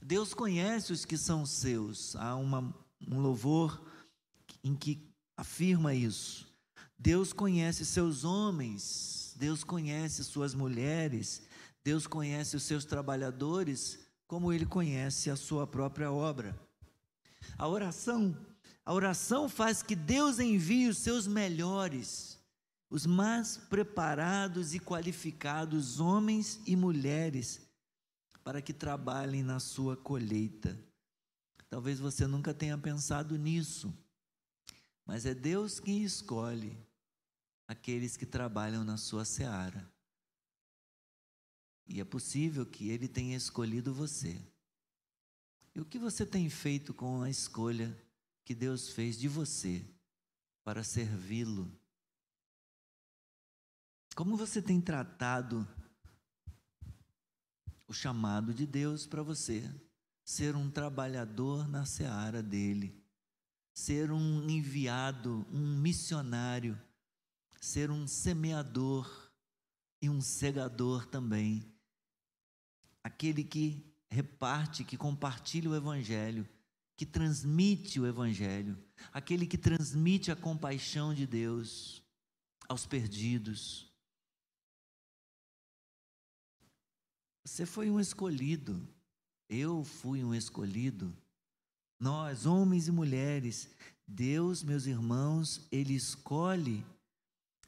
Deus 0.01 0.33
conhece 0.33 0.93
os 0.93 1.03
que 1.03 1.17
são 1.17 1.45
seus. 1.45 2.15
Há 2.15 2.33
uma, 2.37 2.73
um 3.05 3.19
louvor 3.19 3.85
em 4.63 4.73
que 4.73 5.05
afirma 5.35 5.93
isso. 5.93 6.47
Deus 6.97 7.33
conhece 7.33 7.85
seus 7.85 8.23
homens, 8.23 9.35
Deus 9.35 9.65
conhece 9.65 10.23
suas 10.23 10.53
mulheres, 10.53 11.41
Deus 11.83 12.07
conhece 12.07 12.55
os 12.55 12.63
seus 12.63 12.85
trabalhadores, 12.85 13.99
como 14.25 14.53
ele 14.53 14.65
conhece 14.65 15.29
a 15.29 15.35
sua 15.35 15.67
própria 15.67 16.09
obra. 16.09 16.57
A 17.57 17.67
oração, 17.67 18.33
a 18.85 18.93
oração 18.93 19.49
faz 19.49 19.83
que 19.83 19.93
Deus 19.93 20.39
envie 20.39 20.87
os 20.87 20.99
seus 20.99 21.27
melhores, 21.27 22.30
os 22.91 23.05
mais 23.05 23.55
preparados 23.55 24.73
e 24.73 24.79
qualificados 24.79 26.01
homens 26.01 26.59
e 26.67 26.75
mulheres 26.75 27.61
para 28.43 28.61
que 28.61 28.73
trabalhem 28.73 29.41
na 29.41 29.61
sua 29.61 29.95
colheita. 29.95 30.77
Talvez 31.69 31.99
você 31.99 32.27
nunca 32.27 32.53
tenha 32.53 32.77
pensado 32.77 33.37
nisso, 33.37 33.97
mas 35.05 35.25
é 35.25 35.33
Deus 35.33 35.79
quem 35.79 36.03
escolhe 36.03 36.77
aqueles 37.65 38.17
que 38.17 38.25
trabalham 38.25 38.83
na 38.83 38.97
sua 38.97 39.23
seara. 39.23 39.89
E 41.87 42.01
é 42.01 42.03
possível 42.03 42.65
que 42.65 42.89
Ele 42.89 43.07
tenha 43.07 43.37
escolhido 43.37 43.93
você. 43.93 44.37
E 45.73 45.79
o 45.79 45.85
que 45.85 45.97
você 45.97 46.25
tem 46.25 46.49
feito 46.49 46.93
com 46.93 47.21
a 47.21 47.29
escolha 47.29 47.97
que 48.43 48.53
Deus 48.53 48.89
fez 48.89 49.17
de 49.17 49.29
você 49.29 49.81
para 50.65 50.83
servi-lo? 50.83 51.71
Como 54.15 54.37
você 54.37 54.61
tem 54.61 54.79
tratado 54.79 55.67
o 57.87 57.93
chamado 57.93 58.53
de 58.53 58.65
Deus 58.65 59.05
para 59.05 59.23
você? 59.23 59.69
Ser 60.23 60.55
um 60.55 60.69
trabalhador 60.69 61.67
na 61.67 61.85
seara 61.85 62.41
dele, 62.41 63.03
ser 63.73 64.11
um 64.11 64.49
enviado, 64.49 65.45
um 65.51 65.77
missionário, 65.79 66.79
ser 67.59 67.91
um 67.91 68.07
semeador 68.07 69.31
e 70.01 70.09
um 70.09 70.21
segador 70.21 71.05
também 71.05 71.71
aquele 73.03 73.43
que 73.43 73.83
reparte, 74.09 74.83
que 74.83 74.97
compartilha 74.97 75.69
o 75.69 75.75
Evangelho, 75.75 76.47
que 76.95 77.05
transmite 77.05 77.99
o 77.99 78.05
Evangelho, 78.05 78.77
aquele 79.11 79.47
que 79.47 79.57
transmite 79.57 80.31
a 80.31 80.35
compaixão 80.35 81.13
de 81.13 81.25
Deus 81.25 82.03
aos 82.67 82.85
perdidos. 82.85 83.90
Você 87.51 87.65
foi 87.65 87.91
um 87.91 87.99
escolhido, 87.99 88.81
eu 89.49 89.83
fui 89.83 90.23
um 90.23 90.33
escolhido. 90.33 91.13
Nós, 91.99 92.45
homens 92.45 92.87
e 92.87 92.93
mulheres, 92.93 93.69
Deus, 94.07 94.63
meus 94.63 94.85
irmãos, 94.85 95.67
Ele 95.69 95.93
escolhe, 95.93 96.81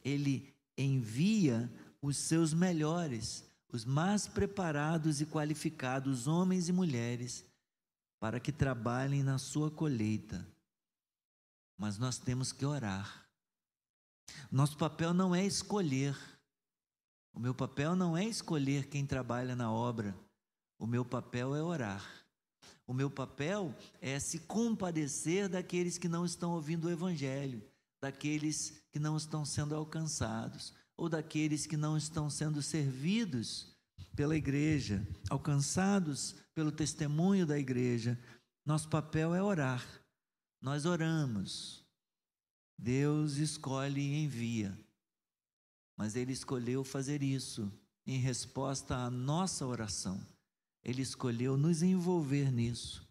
Ele 0.02 0.56
envia 0.78 1.70
os 2.02 2.16
seus 2.16 2.54
melhores 2.54 3.44
os 3.74 3.84
mais 3.84 4.26
preparados 4.26 5.20
e 5.20 5.26
qualificados 5.26 6.28
homens 6.28 6.70
e 6.70 6.72
mulheres 6.72 7.44
para 8.22 8.40
que 8.40 8.54
trabalhem 8.54 9.22
na 9.22 9.38
sua 9.38 9.70
colheita. 9.70 10.48
Mas 11.78 11.98
nós 11.98 12.18
temos 12.18 12.54
que 12.54 12.66
orar. 12.66 13.28
Nosso 14.50 14.78
papel 14.78 15.14
não 15.14 15.36
é 15.36 15.46
escolher. 15.46 16.16
O 17.34 17.40
meu 17.40 17.54
papel 17.54 17.96
não 17.96 18.16
é 18.16 18.24
escolher 18.24 18.88
quem 18.88 19.06
trabalha 19.06 19.56
na 19.56 19.72
obra. 19.72 20.16
O 20.78 20.86
meu 20.86 21.04
papel 21.04 21.56
é 21.56 21.64
orar. 21.64 22.08
O 22.86 22.94
meu 22.94 23.10
papel 23.10 23.76
é 24.02 24.20
se 24.20 24.40
compadecer 24.40 25.50
daqueles 25.50 25.98
que 25.98 26.08
não 26.08 26.26
estão 26.26 26.52
ouvindo 26.52 26.86
o 26.86 26.92
Evangelho, 26.92 27.64
daqueles 28.02 28.84
que 28.92 29.00
não 29.00 29.18
estão 29.18 29.44
sendo 29.46 29.74
alcançados 29.74 30.74
ou 30.96 31.10
daqueles 31.10 31.66
que 31.66 31.76
não 31.76 31.98
estão 31.98 32.30
sendo 32.30 32.62
servidos 32.62 33.74
pela 34.16 34.36
igreja, 34.36 35.06
alcançados 35.30 36.36
pelo 36.54 36.72
testemunho 36.72 37.46
da 37.46 37.58
igreja. 37.58 38.20
Nosso 38.66 38.88
papel 38.90 39.34
é 39.34 39.42
orar. 39.42 39.84
Nós 40.62 40.86
oramos. 40.86 41.84
Deus 42.78 43.38
escolhe 43.38 44.02
e 44.02 44.24
envia. 44.24 44.78
Mas 46.04 46.18
Ele 46.18 46.34
escolheu 46.34 46.84
fazer 46.84 47.24
isso 47.24 47.72
em 48.06 48.18
resposta 48.18 48.94
à 48.94 49.10
nossa 49.10 49.66
oração. 49.66 50.20
Ele 50.84 51.02
escolheu 51.02 51.56
nos 51.56 51.82
envolver 51.82 52.52
nisso. 52.52 53.08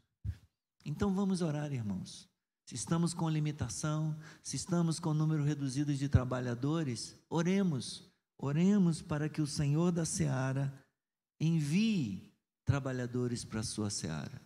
Então 0.84 1.14
vamos 1.14 1.40
orar, 1.40 1.72
irmãos. 1.72 2.28
Se 2.66 2.74
estamos 2.74 3.14
com 3.14 3.30
limitação, 3.30 4.14
se 4.42 4.56
estamos 4.56 5.00
com 5.00 5.14
número 5.14 5.42
reduzido 5.42 5.94
de 5.94 6.06
trabalhadores, 6.06 7.16
oremos. 7.30 8.12
Oremos 8.36 9.00
para 9.00 9.26
que 9.26 9.40
o 9.40 9.46
Senhor 9.46 9.90
da 9.90 10.04
seara 10.04 10.70
envie 11.40 12.30
trabalhadores 12.62 13.42
para 13.42 13.60
a 13.60 13.64
sua 13.64 13.88
seara. 13.88 14.38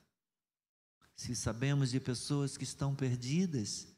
Se 1.17 1.35
sabemos 1.35 1.91
de 1.91 1.99
pessoas 1.99 2.57
que 2.57 2.63
estão 2.63 2.95
perdidas 2.95 3.89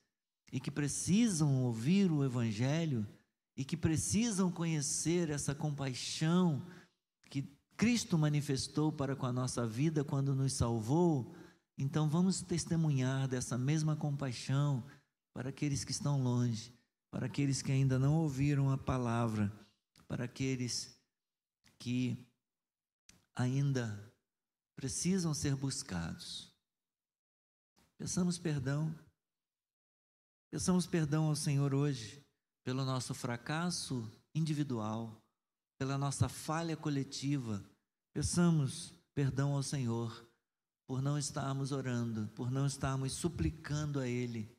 e 0.51 0.59
que 0.59 0.71
precisam 0.71 1.65
ouvir 1.65 2.11
o 2.11 2.25
Evangelho 2.25 3.07
e 3.59 3.65
que 3.65 3.77
precisam 3.77 4.53
conhecer 4.53 5.31
essa 5.31 5.53
compaixão 5.53 6.65
que 7.29 7.43
Cristo 7.77 8.17
manifestou 8.17 8.93
para 8.93 9.17
com 9.17 9.27
a 9.27 9.33
nossa 9.33 9.67
vida 9.67 10.05
quando 10.05 10.33
nos 10.33 10.53
salvou, 10.53 11.35
então 11.77 12.09
vamos 12.09 12.41
testemunhar 12.41 13.27
dessa 13.27 13.59
mesma 13.59 13.97
compaixão 13.97 14.87
para 15.35 15.49
aqueles 15.49 15.83
que 15.83 15.91
estão 15.91 16.23
longe, 16.23 16.73
para 17.11 17.27
aqueles 17.27 17.61
que 17.61 17.73
ainda 17.73 17.99
não 17.99 18.15
ouviram 18.15 18.71
a 18.71 18.79
palavra, 18.79 19.53
para 20.07 20.27
aqueles 20.27 20.97
que 21.81 22.17
ainda 23.35 24.15
precisam 24.77 25.35
ser 25.35 25.57
buscados. 25.57 26.55
Peçamos 27.99 28.39
perdão. 28.39 28.97
Peçamos 30.49 30.87
perdão 30.87 31.25
ao 31.25 31.35
Senhor 31.35 31.75
hoje 31.75 32.28
pelo 32.69 32.85
nosso 32.85 33.15
fracasso 33.15 34.13
individual, 34.35 35.19
pela 35.79 35.97
nossa 35.97 36.29
falha 36.29 36.77
coletiva. 36.77 37.65
Peçamos 38.13 38.93
perdão 39.15 39.55
ao 39.55 39.63
Senhor 39.63 40.29
por 40.87 41.01
não 41.01 41.17
estarmos 41.17 41.73
orando, 41.73 42.29
por 42.35 42.51
não 42.51 42.67
estarmos 42.67 43.15
suplicando 43.15 43.99
a 43.99 44.07
Ele 44.07 44.55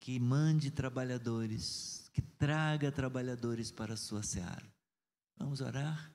que 0.00 0.18
mande 0.18 0.70
trabalhadores, 0.70 2.08
que 2.10 2.22
traga 2.22 2.90
trabalhadores 2.90 3.70
para 3.70 3.92
a 3.92 3.98
sua 3.98 4.22
seara. 4.22 4.64
Vamos 5.36 5.60
orar? 5.60 6.10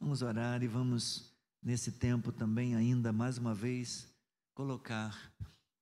Vamos 0.00 0.22
orar 0.22 0.62
e 0.62 0.66
vamos, 0.66 1.30
nesse 1.62 1.92
tempo 1.92 2.32
também, 2.32 2.74
ainda 2.74 3.12
mais 3.12 3.36
uma 3.36 3.54
vez, 3.54 4.08
colocar 4.54 5.30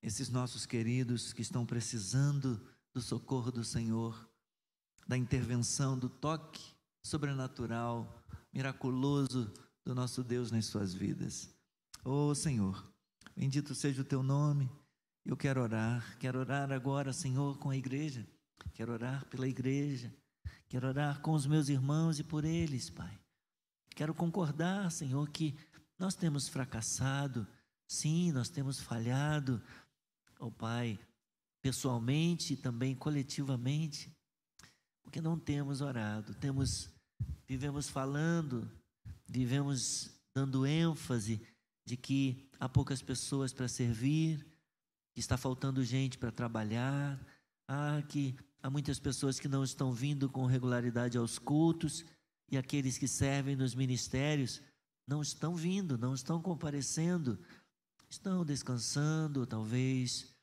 esses 0.02 0.28
nossos 0.28 0.66
queridos 0.66 1.32
que 1.32 1.40
estão 1.40 1.64
precisando 1.64 2.73
do 2.94 3.00
socorro 3.02 3.50
do 3.50 3.64
Senhor, 3.64 4.30
da 5.06 5.18
intervenção, 5.18 5.98
do 5.98 6.08
toque 6.08 6.62
sobrenatural, 7.02 8.24
miraculoso 8.52 9.52
do 9.84 9.94
nosso 9.94 10.24
Deus 10.24 10.50
nas 10.50 10.66
suas 10.66 10.94
vidas. 10.94 11.54
Oh 12.04 12.34
Senhor, 12.34 12.90
bendito 13.36 13.74
seja 13.74 14.02
o 14.02 14.04
teu 14.04 14.22
nome. 14.22 14.70
Eu 15.26 15.36
quero 15.36 15.60
orar, 15.60 16.16
quero 16.18 16.38
orar 16.38 16.72
agora, 16.72 17.12
Senhor, 17.12 17.58
com 17.58 17.70
a 17.70 17.76
igreja. 17.76 18.26
Quero 18.72 18.92
orar 18.92 19.26
pela 19.26 19.48
igreja. 19.48 20.14
Quero 20.68 20.86
orar 20.88 21.20
com 21.20 21.32
os 21.32 21.46
meus 21.46 21.68
irmãos 21.68 22.18
e 22.18 22.24
por 22.24 22.44
eles, 22.44 22.88
Pai. 22.88 23.18
Quero 23.94 24.14
concordar, 24.14 24.90
Senhor, 24.90 25.28
que 25.30 25.54
nós 25.98 26.14
temos 26.14 26.48
fracassado, 26.48 27.46
Sim, 27.86 28.32
nós 28.32 28.48
temos 28.48 28.80
falhado, 28.80 29.62
ó 30.38 30.50
Pai, 30.50 30.98
pessoalmente 31.64 32.52
e 32.52 32.56
também 32.58 32.94
coletivamente, 32.94 34.14
porque 35.02 35.18
não 35.18 35.38
temos 35.38 35.80
orado, 35.80 36.34
temos 36.34 36.90
vivemos 37.48 37.88
falando, 37.88 38.70
vivemos 39.26 40.10
dando 40.34 40.66
ênfase 40.66 41.40
de 41.82 41.96
que 41.96 42.46
há 42.60 42.68
poucas 42.68 43.00
pessoas 43.00 43.50
para 43.50 43.66
servir, 43.66 44.46
que 45.14 45.20
está 45.20 45.38
faltando 45.38 45.82
gente 45.82 46.18
para 46.18 46.30
trabalhar, 46.30 47.18
há 47.66 48.02
que 48.10 48.36
há 48.62 48.68
muitas 48.68 48.98
pessoas 48.98 49.40
que 49.40 49.48
não 49.48 49.64
estão 49.64 49.90
vindo 49.90 50.28
com 50.28 50.44
regularidade 50.44 51.16
aos 51.16 51.38
cultos 51.38 52.04
e 52.50 52.58
aqueles 52.58 52.98
que 52.98 53.08
servem 53.08 53.56
nos 53.56 53.74
ministérios 53.74 54.60
não 55.08 55.22
estão 55.22 55.56
vindo, 55.56 55.96
não 55.96 56.12
estão 56.12 56.42
comparecendo, 56.42 57.38
estão 58.10 58.44
descansando, 58.44 59.46
talvez 59.46 60.33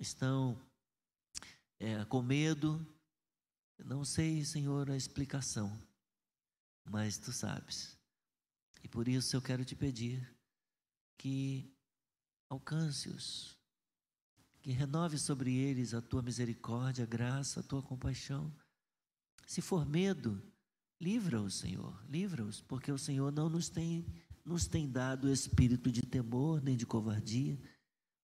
estão 0.00 0.60
é, 1.78 2.04
com 2.04 2.22
medo. 2.22 2.84
Não 3.84 4.04
sei, 4.04 4.44
Senhor, 4.44 4.90
a 4.90 4.96
explicação, 4.96 5.76
mas 6.84 7.18
tu 7.18 7.32
sabes. 7.32 7.96
E 8.82 8.88
por 8.88 9.08
isso 9.08 9.36
eu 9.36 9.42
quero 9.42 9.64
te 9.64 9.74
pedir 9.74 10.28
que 11.16 11.72
alcance-os, 12.48 13.56
que 14.60 14.70
renove 14.70 15.18
sobre 15.18 15.54
eles 15.54 15.94
a 15.94 16.00
tua 16.00 16.22
misericórdia, 16.22 17.04
a 17.04 17.06
graça, 17.06 17.60
a 17.60 17.62
tua 17.62 17.82
compaixão. 17.82 18.52
Se 19.46 19.60
for 19.60 19.86
medo, 19.86 20.42
livra-os, 21.00 21.54
Senhor, 21.54 22.04
livra-os, 22.08 22.60
porque 22.60 22.90
o 22.90 22.98
Senhor 22.98 23.32
não 23.32 23.48
nos 23.48 23.68
tem, 23.68 24.06
nos 24.44 24.66
tem 24.66 24.90
dado 24.90 25.30
espírito 25.30 25.90
de 25.90 26.02
temor 26.02 26.62
nem 26.62 26.76
de 26.76 26.86
covardia. 26.86 27.58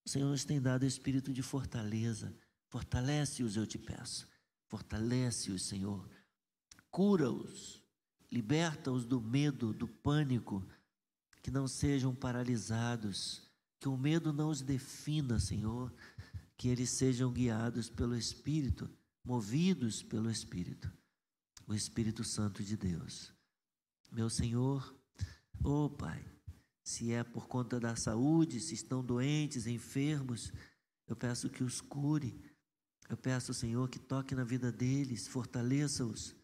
O 0.04 0.10
Senhor 0.10 0.28
nos 0.28 0.44
tem 0.44 0.60
dado 0.60 0.84
espírito 0.84 1.32
de 1.32 1.42
fortaleza. 1.42 2.34
Fortalece-os, 2.68 3.56
eu 3.56 3.66
te 3.66 3.78
peço. 3.78 4.28
Fortalece-os, 4.66 5.62
Senhor. 5.62 6.08
Cura-os. 6.90 7.82
Liberta-os 8.30 9.04
do 9.04 9.20
medo, 9.20 9.72
do 9.72 9.88
pânico. 9.88 10.66
Que 11.42 11.50
não 11.50 11.66
sejam 11.66 12.14
paralisados. 12.14 13.42
Que 13.80 13.88
o 13.88 13.96
medo 13.96 14.32
não 14.32 14.50
os 14.50 14.60
defina, 14.60 15.38
Senhor. 15.38 15.92
Que 16.56 16.68
eles 16.68 16.90
sejam 16.90 17.32
guiados 17.32 17.88
pelo 17.88 18.16
Espírito, 18.16 18.88
movidos 19.24 20.02
pelo 20.02 20.30
Espírito. 20.30 20.92
O 21.66 21.74
Espírito 21.74 22.22
Santo 22.22 22.62
de 22.62 22.76
Deus. 22.76 23.32
Meu 24.12 24.30
Senhor, 24.30 24.94
oh 25.62 25.90
Pai, 25.90 26.24
se 26.84 27.12
é 27.12 27.24
por 27.24 27.48
conta 27.48 27.80
da 27.80 27.96
saúde, 27.96 28.60
se 28.60 28.74
estão 28.74 29.02
doentes, 29.02 29.66
enfermos, 29.66 30.52
eu 31.08 31.16
peço 31.16 31.48
que 31.48 31.64
os 31.64 31.80
cure. 31.80 32.38
Eu 33.08 33.16
peço, 33.16 33.54
Senhor, 33.54 33.88
que 33.88 33.98
toque 33.98 34.34
na 34.34 34.44
vida 34.44 34.70
deles, 34.70 35.26
fortaleça-os, 35.26 36.36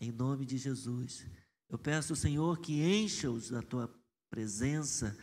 em 0.00 0.12
nome 0.12 0.46
de 0.46 0.56
Jesus. 0.56 1.26
Eu 1.68 1.78
peço, 1.78 2.14
Senhor, 2.14 2.58
que 2.60 2.82
encha-os 2.82 3.50
da 3.50 3.62
tua 3.62 3.92
presença, 4.30 5.16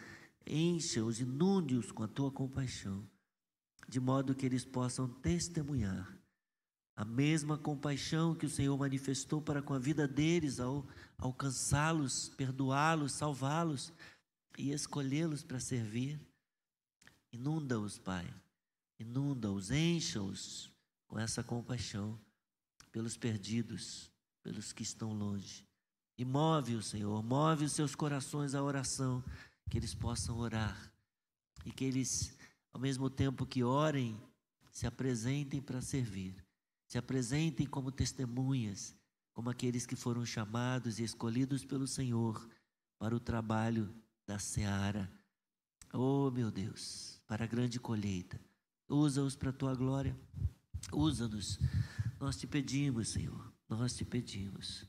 encha-os, 0.45 1.21
inunde-os 1.21 1.91
com 1.91 2.03
a 2.03 2.07
tua 2.07 2.31
compaixão, 2.31 3.09
de 3.87 3.99
modo 3.99 4.35
que 4.35 4.45
eles 4.45 4.65
possam 4.65 5.07
testemunhar 5.07 6.21
a 6.95 7.05
mesma 7.05 7.57
compaixão 7.57 8.35
que 8.35 8.45
o 8.45 8.49
Senhor 8.49 8.77
manifestou 8.77 9.41
para 9.41 9.61
com 9.61 9.73
a 9.73 9.79
vida 9.79 10.07
deles 10.07 10.59
ao 10.59 10.85
alcançá-los, 11.17 12.29
perdoá-los, 12.29 13.13
salvá-los 13.13 13.93
e 14.57 14.71
escolhê-los 14.71 15.43
para 15.43 15.59
servir. 15.59 16.19
Inunda-os, 17.31 17.97
Pai. 17.97 18.27
Inunda-os, 18.99 19.71
encha-os 19.71 20.71
com 21.07 21.17
essa 21.17 21.43
compaixão 21.43 22.19
pelos 22.91 23.17
perdidos, 23.17 24.11
pelos 24.43 24.71
que 24.71 24.83
estão 24.83 25.13
longe. 25.13 25.65
E 26.17 26.25
move-os, 26.25 26.87
Senhor, 26.87 27.23
move 27.23 27.65
os 27.65 27.71
seus 27.71 27.95
corações 27.95 28.53
à 28.53 28.61
oração, 28.61 29.23
que 29.69 29.77
eles 29.77 29.95
possam 29.95 30.37
orar 30.37 30.91
e 31.65 31.71
que 31.71 31.83
eles, 31.83 32.37
ao 32.73 32.79
mesmo 32.79 33.09
tempo 33.09 33.45
que 33.45 33.63
orem, 33.63 34.19
se 34.71 34.85
apresentem 34.85 35.61
para 35.61 35.81
servir, 35.81 36.35
se 36.87 36.97
apresentem 36.97 37.65
como 37.65 37.91
testemunhas, 37.91 38.95
como 39.33 39.49
aqueles 39.49 39.85
que 39.85 39.95
foram 39.95 40.25
chamados 40.25 40.99
e 40.99 41.03
escolhidos 41.03 41.63
pelo 41.63 41.87
Senhor 41.87 42.49
para 42.99 43.15
o 43.15 43.19
trabalho 43.19 43.93
da 44.25 44.39
seara. 44.39 45.11
Oh, 45.93 46.31
meu 46.31 46.49
Deus, 46.49 47.21
para 47.27 47.43
a 47.43 47.47
grande 47.47 47.79
colheita. 47.79 48.39
Usa-os 48.87 49.35
para 49.35 49.49
a 49.49 49.53
tua 49.53 49.75
glória. 49.75 50.17
Usa-nos. 50.91 51.59
Nós 52.19 52.37
te 52.37 52.47
pedimos, 52.47 53.09
Senhor. 53.09 53.51
Nós 53.67 53.95
te 53.95 54.05
pedimos. 54.05 54.85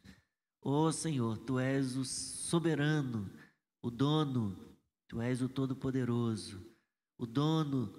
Oh, 0.61 0.93
Senhor, 0.93 1.39
tu 1.39 1.59
és 1.59 1.97
o 1.97 2.05
soberano, 2.05 3.31
o 3.81 3.91
dono, 3.91 4.57
tu 5.09 5.21
és 5.21 5.43
o 5.43 5.49
todo-poderoso, 5.49 6.65
o 7.19 7.27
dono 7.27 7.93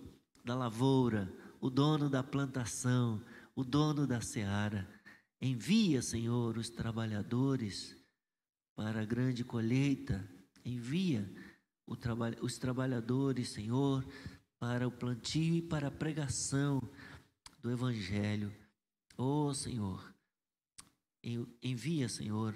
da 0.45 0.55
lavoura, 0.55 1.31
o 1.59 1.69
dono 1.69 2.09
da 2.09 2.23
plantação, 2.23 3.21
o 3.53 3.63
dono 3.63 4.07
da 4.07 4.21
seara. 4.21 4.89
Envia, 5.41 6.01
Senhor, 6.01 6.57
os 6.57 6.69
trabalhadores 6.69 7.97
para 8.75 9.01
a 9.01 9.05
grande 9.05 9.43
colheita 9.43 10.32
Envia 10.65 11.29
os 11.85 12.57
trabalhadores, 12.57 13.49
Senhor, 13.49 14.05
para 14.59 14.87
o 14.87 14.91
plantio 14.91 15.55
e 15.55 15.61
para 15.61 15.89
a 15.89 15.91
pregação 15.91 16.81
do 17.59 17.69
Evangelho. 17.69 18.53
Oh, 19.17 19.53
Senhor, 19.53 20.13
envia, 21.61 22.09
Senhor, 22.09 22.55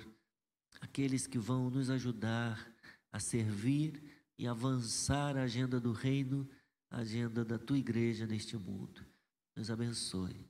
aqueles 0.81 1.27
que 1.27 1.37
vão 1.37 1.69
nos 1.69 1.89
ajudar 1.89 2.73
a 3.11 3.19
servir 3.19 4.01
e 4.37 4.47
avançar 4.47 5.37
a 5.37 5.43
agenda 5.43 5.79
do 5.79 5.91
reino, 5.91 6.47
a 6.89 6.97
agenda 6.97 7.43
da 7.43 7.57
tua 7.57 7.77
igreja 7.77 8.25
neste 8.25 8.57
mundo. 8.57 9.05
Nos 9.55 9.69
abençoe. 9.69 10.49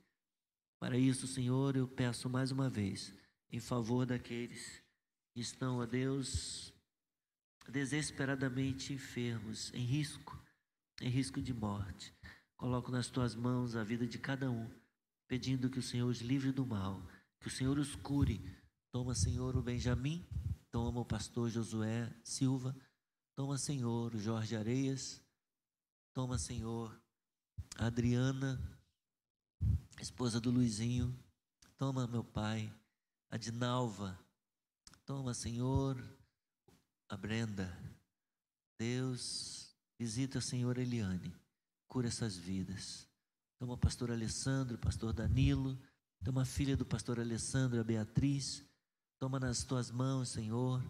Para 0.78 0.96
isso, 0.96 1.26
Senhor, 1.26 1.76
eu 1.76 1.88
peço 1.88 2.28
mais 2.28 2.52
uma 2.52 2.68
vez 2.68 3.12
em 3.50 3.58
favor 3.58 4.06
daqueles 4.06 4.82
que 5.32 5.40
estão, 5.40 5.80
a 5.80 5.86
Deus, 5.86 6.72
desesperadamente 7.68 8.92
enfermos, 8.92 9.72
em 9.74 9.84
risco, 9.84 10.42
em 11.00 11.08
risco 11.08 11.40
de 11.40 11.52
morte. 11.52 12.14
Coloco 12.56 12.90
nas 12.90 13.08
tuas 13.08 13.34
mãos 13.34 13.76
a 13.76 13.84
vida 13.84 14.06
de 14.06 14.18
cada 14.18 14.50
um, 14.50 14.68
pedindo 15.28 15.70
que 15.70 15.78
o 15.78 15.82
Senhor 15.82 16.08
os 16.08 16.20
livre 16.20 16.50
do 16.50 16.66
mal, 16.66 17.00
que 17.40 17.48
o 17.48 17.50
Senhor 17.50 17.78
os 17.78 17.94
cure. 17.94 18.40
Toma, 18.90 19.14
Senhor, 19.14 19.54
o 19.54 19.62
Benjamim, 19.62 20.26
toma 20.70 21.00
o 21.00 21.04
pastor 21.04 21.50
Josué 21.50 22.12
Silva, 22.24 22.74
toma, 23.36 23.58
Senhor, 23.58 24.14
o 24.14 24.18
Jorge 24.18 24.56
Areias, 24.56 25.22
toma, 26.14 26.38
Senhor, 26.38 26.98
a 27.76 27.86
Adriana, 27.86 28.60
esposa 30.00 30.40
do 30.40 30.50
Luizinho, 30.50 31.16
toma, 31.76 32.06
meu 32.06 32.24
pai, 32.24 32.72
a 33.30 33.36
Dinalva, 33.36 34.18
toma, 35.04 35.34
Senhor, 35.34 36.02
a 37.08 37.16
Brenda. 37.16 37.72
Deus, 38.78 39.74
visita 39.98 40.38
a 40.38 40.42
senhora 40.42 40.82
Eliane, 40.82 41.34
cura 41.88 42.08
essas 42.08 42.36
vidas. 42.36 43.08
Toma 43.58 43.74
o 43.74 43.78
pastor 43.78 44.10
Alessandro, 44.10 44.78
pastor 44.78 45.12
Danilo, 45.12 45.76
toma 46.24 46.42
a 46.42 46.44
filha 46.44 46.76
do 46.76 46.86
pastor 46.86 47.18
Alessandro, 47.18 47.80
a 47.80 47.84
Beatriz, 47.84 48.64
toma 49.18 49.40
nas 49.40 49.64
tuas 49.64 49.90
mãos, 49.90 50.28
Senhor, 50.28 50.80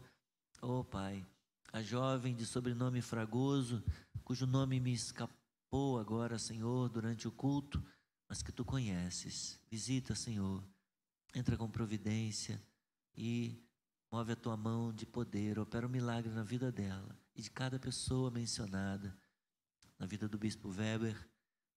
oh 0.61 0.85
Pai, 0.85 1.27
a 1.73 1.83
jovem 1.83 2.35
de 2.35 2.45
sobrenome 2.45 3.01
Fragoso, 3.01 3.83
cujo 4.23 4.47
nome 4.47 4.79
me 4.79 4.93
escapou 4.93 5.99
agora, 5.99 6.39
Senhor, 6.39 6.91
durante 6.91 7.27
o 7.27 7.33
culto, 7.33 7.83
mas 8.29 8.43
que 8.43 8.53
tu 8.53 8.65
conheces. 8.65 9.59
Visita, 9.71 10.15
Senhor, 10.15 10.63
entra 11.35 11.57
com 11.57 11.71
providência 11.71 12.63
e 13.17 13.63
Move 14.11 14.33
a 14.33 14.37
tua 14.37 14.57
mão 14.57 14.93
de 14.93 15.05
poder, 15.05 15.59
opera 15.59 15.87
um 15.87 15.91
milagre 15.91 16.33
na 16.33 16.43
vida 16.43 16.73
dela 16.73 17.15
e 17.37 17.43
de 17.43 17.51
cada 17.51 17.79
pessoa 17.79 18.31
mencionada, 18.31 19.17
na 19.99 20.07
vida 20.07 20.27
do 20.27 20.39
bispo 20.39 20.71
Weber, 20.71 21.17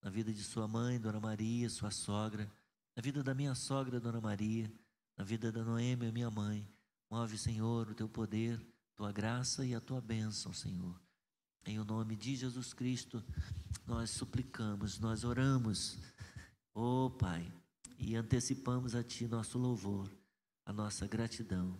na 0.01 0.09
vida 0.09 0.33
de 0.33 0.43
sua 0.43 0.67
mãe, 0.67 0.99
Dona 0.99 1.19
Maria, 1.19 1.69
sua 1.69 1.91
sogra, 1.91 2.49
na 2.95 3.01
vida 3.01 3.21
da 3.21 3.33
minha 3.33 3.53
sogra, 3.53 3.99
Dona 3.99 4.21
Maria, 4.21 4.71
na 5.17 5.23
vida 5.23 5.51
da 5.51 5.63
Noêmia, 5.63 6.11
minha 6.11 6.31
mãe. 6.31 6.67
Move, 7.09 7.37
Senhor, 7.37 7.89
o 7.89 7.93
teu 7.93 8.07
poder, 8.07 8.59
tua 8.95 9.11
graça 9.11 9.65
e 9.65 9.75
a 9.75 9.81
tua 9.81 9.99
bênção, 9.99 10.53
Senhor. 10.53 10.99
Em 11.65 11.79
o 11.79 11.85
nome 11.85 12.15
de 12.15 12.35
Jesus 12.35 12.73
Cristo, 12.73 13.23
nós 13.85 14.09
suplicamos, 14.09 14.99
nós 14.99 15.23
oramos, 15.23 15.99
ó 16.73 17.05
oh, 17.05 17.09
Pai, 17.11 17.51
e 17.99 18.15
antecipamos 18.15 18.95
a 18.95 19.03
Ti 19.03 19.27
nosso 19.27 19.59
louvor, 19.59 20.09
a 20.65 20.73
nossa 20.73 21.05
gratidão. 21.07 21.77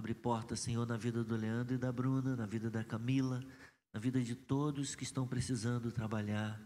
Abre 0.00 0.14
porta, 0.14 0.56
Senhor, 0.56 0.86
na 0.86 0.96
vida 0.96 1.22
do 1.22 1.36
Leandro 1.36 1.74
e 1.74 1.78
da 1.78 1.92
Bruna, 1.92 2.34
na 2.34 2.46
vida 2.46 2.70
da 2.70 2.82
Camila, 2.82 3.44
na 3.92 4.00
vida 4.00 4.18
de 4.18 4.34
todos 4.34 4.94
que 4.94 5.04
estão 5.04 5.28
precisando 5.28 5.92
trabalhar. 5.92 6.58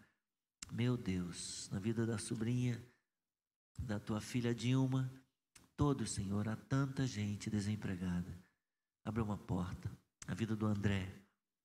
Meu 0.71 0.97
Deus, 0.97 1.69
na 1.73 1.81
vida 1.81 2.07
da 2.07 2.17
sobrinha, 2.17 2.81
da 3.77 3.99
tua 3.99 4.21
filha 4.21 4.55
Dilma, 4.55 5.11
todos, 5.77 6.13
Senhor, 6.13 6.49
há 6.49 6.55
tanta 6.55 7.09
gente 7.09 7.51
desempregada. 7.51 8.39
Abre 9.05 9.21
uma 9.21 9.37
porta. 9.37 9.91
A 10.29 10.35
vida 10.35 10.55
do 10.55 10.67
André, 10.67 11.13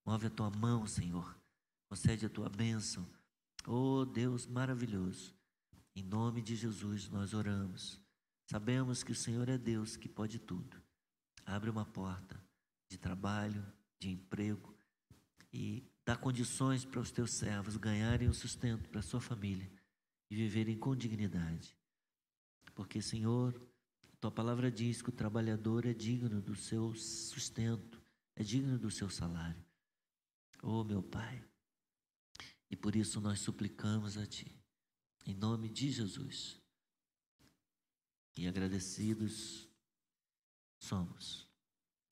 move 0.03 0.25
a 0.25 0.31
tua 0.31 0.49
mão, 0.49 0.87
Senhor. 0.87 1.37
Concede 1.87 2.25
a 2.25 2.29
tua 2.29 2.49
bênção. 2.49 3.07
Oh, 3.67 4.05
Deus 4.05 4.47
maravilhoso. 4.47 5.35
Em 5.95 6.01
nome 6.01 6.41
de 6.41 6.55
Jesus 6.55 7.07
nós 7.09 7.35
oramos. 7.35 8.01
Sabemos 8.47 9.03
que 9.03 9.11
o 9.11 9.15
Senhor 9.15 9.47
é 9.47 9.55
Deus 9.55 9.95
que 9.95 10.09
pode 10.09 10.39
tudo. 10.39 10.78
Abre 11.45 11.69
uma 11.69 11.85
porta 11.85 12.41
de 12.89 12.97
trabalho, 12.97 13.65
de 13.99 14.09
emprego 14.09 14.75
e 15.51 15.83
dá 16.05 16.15
condições 16.15 16.85
para 16.85 16.99
os 16.99 17.11
teus 17.11 17.37
servos 17.37 17.77
ganharem 17.77 18.27
o 18.27 18.33
sustento 18.33 18.89
para 18.89 18.99
a 18.99 19.03
sua 19.03 19.21
família 19.21 19.69
e 20.29 20.35
viverem 20.35 20.77
com 20.77 20.95
dignidade. 20.95 21.75
Porque, 22.73 23.01
Senhor, 23.01 23.53
tua 24.19 24.31
palavra 24.31 24.69
diz 24.69 25.01
que 25.01 25.09
o 25.09 25.13
trabalhador 25.13 25.85
é 25.85 25.93
digno 25.93 26.41
do 26.41 26.55
seu 26.55 26.93
sustento, 26.95 28.01
é 28.35 28.43
digno 28.43 28.77
do 28.77 28.91
seu 28.91 29.09
salário. 29.09 29.63
Oh, 30.61 30.83
meu 30.83 31.01
Pai. 31.01 31.41
E 32.69 32.75
por 32.75 32.95
isso 32.95 33.21
nós 33.21 33.39
suplicamos 33.39 34.17
a 34.17 34.25
Ti, 34.25 34.53
em 35.25 35.33
nome 35.33 35.69
de 35.69 35.89
Jesus. 35.89 36.59
E 38.37 38.47
agradecidos 38.47 39.68
somos. 40.79 41.47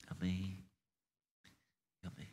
Amém. 0.06 0.64
Amém. 2.02 2.28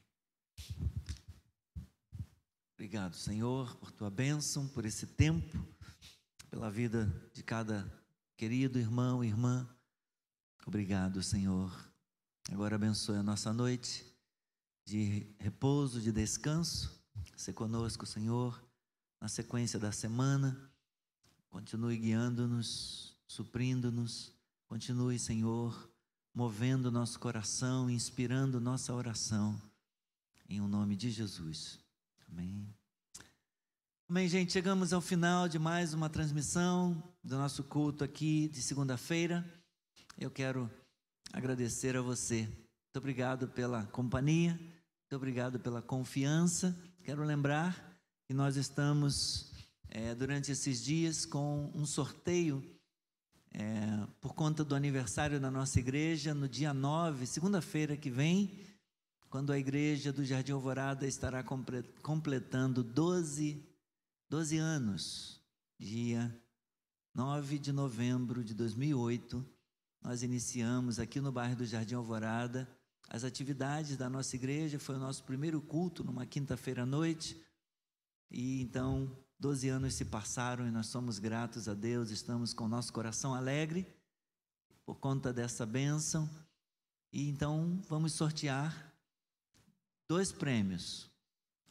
Obrigado, 2.73 3.15
Senhor, 3.15 3.75
por 3.77 3.91
tua 3.91 4.09
bênção, 4.09 4.67
por 4.67 4.85
esse 4.85 5.07
tempo, 5.07 5.65
pela 6.49 6.69
vida 6.69 7.05
de 7.33 7.41
cada 7.41 7.89
querido 8.37 8.77
irmão 8.77 9.23
e 9.23 9.27
irmã. 9.27 9.67
Obrigado, 10.65 11.23
Senhor. 11.23 11.71
Agora 12.51 12.75
abençoe 12.75 13.17
a 13.17 13.23
nossa 13.23 13.51
noite 13.53 14.05
de 14.85 15.25
repouso, 15.39 15.99
de 15.99 16.11
descanso. 16.11 17.01
Se 17.35 17.51
conosco, 17.51 18.05
Senhor, 18.05 18.63
na 19.19 19.27
sequência 19.27 19.79
da 19.79 19.91
semana. 19.91 20.71
Continue 21.49 21.97
guiando-nos, 21.97 23.17
suprindo-nos. 23.27 24.33
Continue, 24.67 25.17
Senhor, 25.17 25.89
movendo 26.35 26.91
nosso 26.91 27.17
coração, 27.17 27.89
inspirando 27.89 28.59
nossa 28.59 28.93
oração. 28.93 29.59
Em 30.49 30.59
o 30.59 30.67
nome 30.67 30.93
de 30.97 31.09
Jesus. 31.09 31.79
Amém. 32.29 32.67
Amém, 34.09 34.27
gente. 34.27 34.51
Chegamos 34.51 34.91
ao 34.91 34.99
final 34.99 35.47
de 35.47 35.57
mais 35.57 35.93
uma 35.93 36.09
transmissão 36.09 37.01
do 37.23 37.37
nosso 37.37 37.63
culto 37.63 38.03
aqui 38.03 38.49
de 38.49 38.61
segunda-feira. 38.61 39.49
Eu 40.17 40.29
quero 40.29 40.69
agradecer 41.31 41.95
a 41.95 42.01
você. 42.01 42.41
Muito 42.41 42.97
obrigado 42.97 43.47
pela 43.47 43.85
companhia, 43.85 44.51
muito 44.53 45.15
obrigado 45.15 45.57
pela 45.57 45.81
confiança. 45.81 46.75
Quero 47.01 47.23
lembrar 47.23 47.97
que 48.27 48.33
nós 48.33 48.57
estamos, 48.57 49.53
é, 49.87 50.13
durante 50.13 50.51
esses 50.51 50.83
dias, 50.83 51.25
com 51.25 51.71
um 51.73 51.85
sorteio 51.85 52.74
é, 53.57 54.05
por 54.19 54.33
conta 54.33 54.65
do 54.65 54.75
aniversário 54.75 55.39
da 55.39 55.49
nossa 55.49 55.79
igreja, 55.79 56.33
no 56.33 56.47
dia 56.47 56.73
9, 56.73 57.25
segunda-feira 57.25 57.95
que 57.95 58.09
vem, 58.09 58.59
quando 59.29 59.53
a 59.53 59.57
igreja 59.57 60.11
do 60.11 60.25
Jardim 60.25 60.51
Alvorada 60.51 61.07
estará 61.07 61.41
completando 62.01 62.83
12, 62.83 63.65
12 64.29 64.57
anos, 64.57 65.41
dia 65.79 66.37
9 67.13 67.57
de 67.57 67.71
novembro 67.71 68.43
de 68.43 68.53
2008, 68.53 69.45
nós 70.01 70.21
iniciamos 70.21 70.99
aqui 70.99 71.21
no 71.21 71.31
bairro 71.31 71.55
do 71.55 71.65
Jardim 71.65 71.95
Alvorada 71.95 72.69
as 73.07 73.23
atividades 73.23 73.95
da 73.95 74.09
nossa 74.09 74.35
igreja. 74.35 74.79
Foi 74.79 74.95
o 74.95 74.99
nosso 74.99 75.23
primeiro 75.23 75.61
culto 75.61 76.03
numa 76.03 76.25
quinta-feira 76.25 76.83
à 76.83 76.85
noite. 76.85 77.41
E 78.29 78.61
então, 78.61 79.09
12 79.39 79.69
anos 79.69 79.93
se 79.93 80.05
passaram 80.05 80.67
e 80.67 80.71
nós 80.71 80.87
somos 80.87 81.19
gratos 81.19 81.67
a 81.67 81.73
Deus, 81.73 82.09
estamos 82.09 82.53
com 82.53 82.67
nosso 82.67 82.93
coração 82.93 83.33
alegre 83.33 83.85
por 84.85 84.95
conta 84.95 85.33
dessa 85.33 85.65
bênção. 85.65 86.29
E 87.11 87.27
então, 87.29 87.81
vamos 87.87 88.13
sortear 88.13 88.93
dois 90.07 90.31
prêmios: 90.31 91.09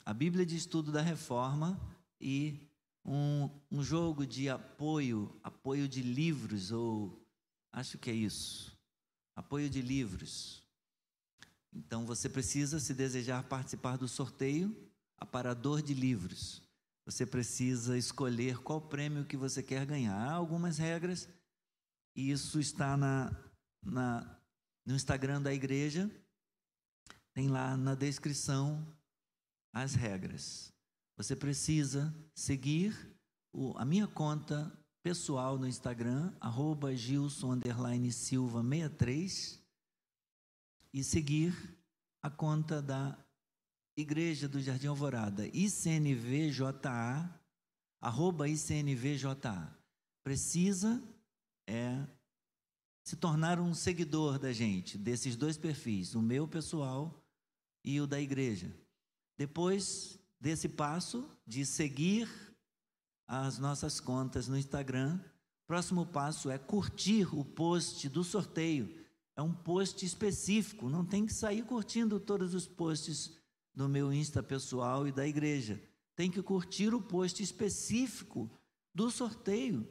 a 0.04 0.12
Bíblia 0.12 0.44
de 0.44 0.56
Estudo 0.56 0.92
da 0.92 1.00
Reforma 1.00 1.80
e 2.20 2.68
um, 3.04 3.50
um 3.70 3.82
jogo 3.82 4.26
de 4.26 4.48
apoio, 4.48 5.34
apoio 5.42 5.88
de 5.88 6.02
livros, 6.02 6.70
ou 6.70 7.22
acho 7.72 7.98
que 7.98 8.10
é 8.10 8.14
isso, 8.14 8.76
apoio 9.34 9.68
de 9.68 9.82
livros. 9.82 10.62
Então 11.72 12.06
você 12.06 12.28
precisa, 12.28 12.78
se 12.78 12.94
desejar 12.94 13.42
participar 13.44 13.96
do 13.96 14.06
sorteio, 14.06 14.74
aparador 15.18 15.82
de 15.82 15.92
livros. 15.92 16.63
Você 17.06 17.26
precisa 17.26 17.98
escolher 17.98 18.58
qual 18.58 18.80
prêmio 18.80 19.26
que 19.26 19.36
você 19.36 19.62
quer 19.62 19.84
ganhar. 19.84 20.16
Há 20.16 20.32
algumas 20.32 20.78
regras, 20.78 21.28
e 22.16 22.30
isso 22.30 22.58
está 22.58 22.96
na, 22.96 23.30
na, 23.82 24.40
no 24.86 24.94
Instagram 24.94 25.42
da 25.42 25.52
igreja. 25.52 26.10
Tem 27.34 27.48
lá 27.48 27.76
na 27.76 27.94
descrição 27.94 28.86
as 29.72 29.94
regras. 29.94 30.72
Você 31.16 31.36
precisa 31.36 32.14
seguir 32.34 32.96
o, 33.52 33.76
a 33.76 33.84
minha 33.84 34.06
conta 34.06 34.72
pessoal 35.02 35.58
no 35.58 35.66
Instagram, 35.66 36.32
arroba 36.40 36.96
Gilson 36.96 37.60
Silva 38.10 38.62
63, 38.62 39.62
e 40.94 41.04
seguir 41.04 41.76
a 42.22 42.30
conta 42.30 42.80
da 42.80 43.23
Igreja 43.96 44.48
do 44.48 44.60
Jardim 44.60 44.88
Alvorada, 44.88 45.46
ICNVJA, 45.46 47.40
arroba 48.00 48.48
ICNVJA. 48.48 49.72
Precisa 50.24 51.00
é, 51.66 52.04
se 53.04 53.14
tornar 53.14 53.60
um 53.60 53.72
seguidor 53.72 54.38
da 54.38 54.52
gente, 54.52 54.98
desses 54.98 55.36
dois 55.36 55.56
perfis, 55.56 56.14
o 56.14 56.20
meu 56.20 56.48
pessoal 56.48 57.22
e 57.84 58.00
o 58.00 58.06
da 58.06 58.20
igreja. 58.20 58.74
Depois 59.36 60.18
desse 60.40 60.68
passo 60.68 61.28
de 61.46 61.64
seguir 61.64 62.28
as 63.28 63.58
nossas 63.58 64.00
contas 64.00 64.48
no 64.48 64.58
Instagram, 64.58 65.20
próximo 65.68 66.04
passo 66.04 66.50
é 66.50 66.58
curtir 66.58 67.32
o 67.32 67.44
post 67.44 68.08
do 68.08 68.24
sorteio. 68.24 69.04
É 69.36 69.42
um 69.42 69.52
post 69.52 70.04
específico, 70.04 70.88
não 70.88 71.04
tem 71.04 71.26
que 71.26 71.32
sair 71.32 71.62
curtindo 71.64 72.18
todos 72.18 72.54
os 72.54 72.66
posts 72.66 73.43
do 73.74 73.88
meu 73.88 74.12
Insta 74.12 74.42
pessoal 74.42 75.06
e 75.08 75.12
da 75.12 75.26
igreja. 75.26 75.82
Tem 76.14 76.30
que 76.30 76.42
curtir 76.42 76.94
o 76.94 77.02
post 77.02 77.42
específico 77.42 78.50
do 78.94 79.10
sorteio 79.10 79.86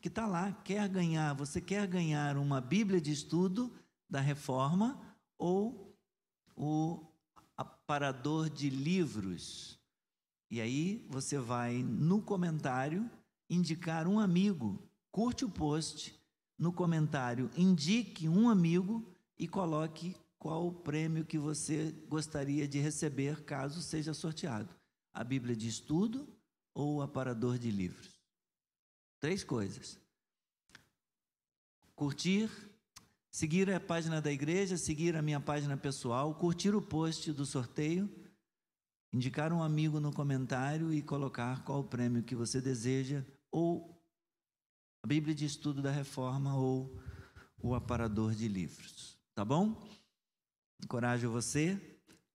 que 0.00 0.08
está 0.08 0.26
lá. 0.26 0.52
Quer 0.52 0.88
ganhar, 0.88 1.32
você 1.34 1.60
quer 1.60 1.86
ganhar 1.86 2.36
uma 2.36 2.60
Bíblia 2.60 3.00
de 3.00 3.12
estudo 3.12 3.72
da 4.10 4.20
reforma 4.20 5.00
ou 5.38 5.96
o 6.56 7.06
aparador 7.56 8.50
de 8.50 8.68
livros. 8.68 9.78
E 10.50 10.60
aí 10.60 11.06
você 11.08 11.38
vai 11.38 11.82
no 11.82 12.20
comentário 12.20 13.10
indicar 13.48 14.06
um 14.06 14.18
amigo, 14.18 14.82
curte 15.10 15.44
o 15.44 15.50
post, 15.50 16.14
no 16.58 16.72
comentário 16.72 17.50
indique 17.56 18.28
um 18.28 18.48
amigo 18.48 19.10
e 19.38 19.48
coloque 19.48 20.16
qual 20.44 20.66
o 20.66 20.72
prêmio 20.74 21.24
que 21.24 21.38
você 21.38 21.90
gostaria 22.06 22.68
de 22.68 22.78
receber 22.78 23.44
caso 23.44 23.80
seja 23.80 24.12
sorteado: 24.12 24.68
a 25.10 25.24
Bíblia 25.24 25.56
de 25.56 25.66
estudo 25.66 26.28
ou 26.74 26.96
o 26.96 27.00
aparador 27.00 27.58
de 27.58 27.70
livros. 27.70 28.20
Três 29.18 29.42
coisas: 29.42 29.98
curtir, 31.96 32.50
seguir 33.32 33.72
a 33.72 33.80
página 33.80 34.20
da 34.20 34.30
igreja, 34.30 34.76
seguir 34.76 35.16
a 35.16 35.22
minha 35.22 35.40
página 35.40 35.78
pessoal, 35.78 36.34
curtir 36.34 36.74
o 36.74 36.82
post 36.82 37.32
do 37.32 37.46
sorteio, 37.46 38.06
indicar 39.14 39.50
um 39.50 39.62
amigo 39.62 39.98
no 39.98 40.12
comentário 40.12 40.92
e 40.92 41.00
colocar 41.00 41.64
qual 41.64 41.80
o 41.80 41.88
prêmio 41.88 42.22
que 42.22 42.34
você 42.34 42.60
deseja, 42.60 43.24
ou 43.50 43.98
a 45.02 45.06
Bíblia 45.06 45.34
de 45.34 45.46
Estudo 45.46 45.80
da 45.80 45.90
Reforma, 45.90 46.54
ou 46.54 47.00
o 47.62 47.74
aparador 47.74 48.34
de 48.34 48.46
livros. 48.46 49.16
Tá 49.34 49.42
bom? 49.42 50.03
Encorajo 50.82 51.30
você 51.30 51.80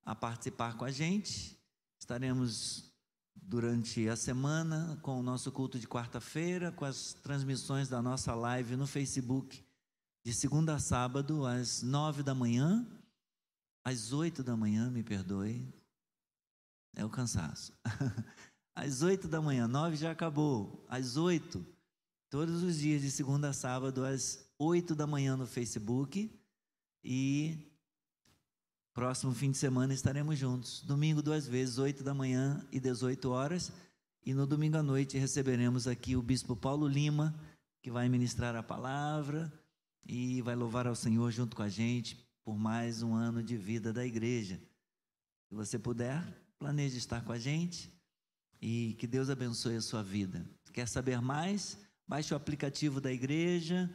a 0.04 0.16
participar 0.16 0.78
com 0.78 0.86
a 0.86 0.92
gente. 0.92 1.58
Estaremos 2.00 2.94
durante 3.36 4.08
a 4.08 4.16
semana 4.16 5.00
com 5.02 5.20
o 5.20 5.24
nosso 5.24 5.52
culto 5.52 5.80
de 5.80 5.88
quarta-feira, 5.88 6.72
com 6.72 6.86
as 6.86 7.14
transmissões 7.14 7.90
da 7.90 8.02
nossa 8.02 8.36
live 8.36 8.76
no 8.76 8.86
Facebook 8.86 9.64
de 10.24 10.34
segunda 10.34 10.76
a 10.76 10.80
sábado, 10.80 11.46
às 11.46 11.82
nove 11.82 12.22
da 12.22 12.36
manhã, 12.36 12.86
às 13.84 14.14
oito 14.14 14.44
da 14.44 14.56
manhã, 14.56 14.90
me 14.90 15.04
perdoe. 15.04 15.68
É 16.96 17.06
o 17.06 17.10
cansaço. 17.10 17.74
Às 18.76 19.02
oito 19.02 19.28
da 19.28 19.42
manhã, 19.42 19.68
nove 19.68 19.96
já 19.96 20.12
acabou. 20.12 20.86
Às 20.88 21.18
oito, 21.18 21.66
todos 22.30 22.64
os 22.64 22.78
dias, 22.78 23.02
de 23.02 23.12
segunda 23.12 23.50
a 23.50 23.54
sábado, 23.54 24.06
às 24.06 24.48
oito 24.58 24.96
da 24.96 25.06
manhã 25.06 25.36
no 25.36 25.46
Facebook. 25.46 26.32
E 27.04 27.69
próximo 29.00 29.34
fim 29.34 29.50
de 29.50 29.58
semana 29.58 29.94
estaremos 29.94 30.38
juntos. 30.38 30.82
Domingo, 30.82 31.22
duas 31.22 31.48
vezes, 31.48 31.78
oito 31.78 32.04
da 32.04 32.14
manhã 32.14 32.68
e 32.70 32.82
18 32.82 33.30
horas. 33.30 33.72
E 34.26 34.34
no 34.34 34.46
domingo 34.46 34.76
à 34.76 34.84
noite 34.84 35.18
receberemos 35.18 35.88
aqui 35.88 36.18
o 36.18 36.22
bispo 36.22 36.54
Paulo 36.54 36.86
Lima, 36.86 37.34
que 37.82 37.90
vai 37.90 38.10
ministrar 38.10 38.58
a 38.58 38.62
palavra 38.62 39.50
e 40.06 40.42
vai 40.42 40.54
louvar 40.54 40.86
ao 40.86 40.96
Senhor 40.96 41.32
junto 41.32 41.56
com 41.56 41.64
a 41.64 41.70
gente 41.70 42.28
por 42.44 42.58
mais 42.58 43.02
um 43.02 43.14
ano 43.14 43.42
de 43.42 43.56
vida 43.56 43.94
da 43.94 44.06
igreja. 44.06 44.60
Se 45.48 45.56
você 45.56 45.80
puder, 45.80 46.22
planeje 46.60 46.98
estar 46.98 47.24
com 47.24 47.32
a 47.32 47.40
gente 47.40 47.90
e 48.62 48.98
que 49.00 49.08
Deus 49.08 49.30
abençoe 49.30 49.78
a 49.78 49.82
sua 49.82 50.04
vida. 50.04 50.46
Quer 50.74 50.90
saber 50.90 51.22
mais? 51.22 51.80
Baixe 52.06 52.34
o 52.34 52.38
aplicativo 52.38 53.00
da 53.00 53.14
igreja 53.14 53.90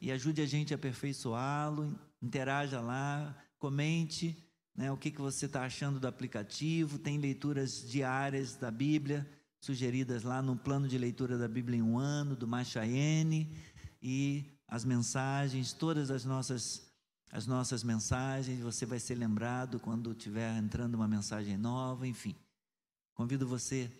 e 0.00 0.10
ajude 0.10 0.42
a 0.42 0.46
gente 0.46 0.74
a 0.74 0.76
aperfeiçoá-lo. 0.76 1.96
Interaja 2.20 2.80
lá, 2.80 3.40
comente 3.60 4.47
né, 4.78 4.92
o 4.92 4.96
que, 4.96 5.10
que 5.10 5.20
você 5.20 5.46
está 5.46 5.64
achando 5.64 5.98
do 5.98 6.06
aplicativo. 6.06 7.00
Tem 7.00 7.18
leituras 7.18 7.82
diárias 7.84 8.54
da 8.54 8.70
Bíblia 8.70 9.28
sugeridas 9.60 10.22
lá 10.22 10.40
no 10.40 10.56
plano 10.56 10.86
de 10.86 10.96
leitura 10.96 11.36
da 11.36 11.48
Bíblia 11.48 11.80
em 11.80 11.82
um 11.82 11.98
ano, 11.98 12.36
do 12.36 12.46
Machaene, 12.46 13.52
e 14.00 14.44
as 14.68 14.84
mensagens, 14.84 15.72
todas 15.72 16.12
as 16.12 16.24
nossas 16.24 16.86
as 17.30 17.46
nossas 17.46 17.84
mensagens, 17.84 18.60
você 18.60 18.86
vai 18.86 18.98
ser 18.98 19.14
lembrado 19.16 19.78
quando 19.78 20.14
tiver 20.14 20.56
entrando 20.56 20.94
uma 20.94 21.06
mensagem 21.06 21.58
nova, 21.58 22.06
enfim. 22.06 22.34
Convido 23.12 23.46
você, 23.46 23.90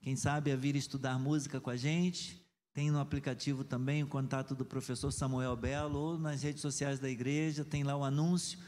quem 0.00 0.16
sabe, 0.16 0.50
a 0.50 0.56
vir 0.56 0.74
estudar 0.74 1.16
música 1.16 1.60
com 1.60 1.70
a 1.70 1.76
gente. 1.76 2.44
Tem 2.72 2.90
no 2.90 2.98
aplicativo 2.98 3.62
também 3.62 4.02
o 4.02 4.08
contato 4.08 4.56
do 4.56 4.64
professor 4.64 5.12
Samuel 5.12 5.54
Belo 5.54 5.96
ou 5.96 6.18
nas 6.18 6.42
redes 6.42 6.60
sociais 6.60 6.98
da 6.98 7.08
igreja, 7.08 7.64
tem 7.64 7.84
lá 7.84 7.94
o 7.94 8.02
anúncio, 8.02 8.58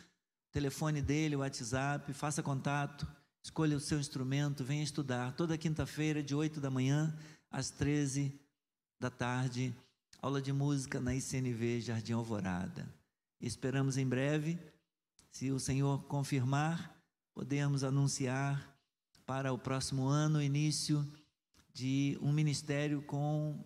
telefone 0.54 1.02
dele, 1.02 1.34
o 1.34 1.40
WhatsApp, 1.40 2.12
faça 2.12 2.40
contato. 2.40 3.04
Escolha 3.42 3.76
o 3.76 3.80
seu 3.80 3.98
instrumento, 3.98 4.62
venha 4.64 4.84
estudar. 4.84 5.32
Toda 5.32 5.58
quinta-feira, 5.58 6.22
de 6.22 6.32
8 6.32 6.60
da 6.60 6.70
manhã 6.70 7.12
às 7.50 7.70
13 7.70 8.40
da 9.00 9.10
tarde, 9.10 9.74
aula 10.22 10.40
de 10.40 10.52
música 10.52 11.00
na 11.00 11.12
ICNV 11.12 11.80
Jardim 11.80 12.12
Alvorada. 12.12 12.88
Esperamos 13.40 13.98
em 13.98 14.06
breve, 14.06 14.56
se 15.32 15.50
o 15.50 15.58
Senhor 15.58 16.04
confirmar, 16.04 16.96
podemos 17.34 17.82
anunciar 17.82 18.78
para 19.26 19.52
o 19.52 19.58
próximo 19.58 20.06
ano 20.06 20.38
o 20.38 20.42
início 20.42 21.04
de 21.72 22.16
um 22.22 22.32
ministério 22.32 23.02
com 23.02 23.58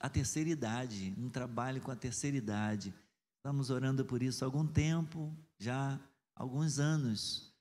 a 0.00 0.08
terceira 0.08 0.50
idade, 0.50 1.14
um 1.16 1.30
trabalho 1.30 1.80
com 1.80 1.92
a 1.92 1.96
terceira 1.96 2.36
idade. 2.36 2.92
Estamos 3.36 3.70
orando 3.70 4.04
por 4.04 4.24
isso 4.24 4.44
há 4.44 4.48
algum 4.48 4.66
tempo, 4.66 5.32
já 5.56 6.00
alguns 6.36 6.78
anos 6.78 7.52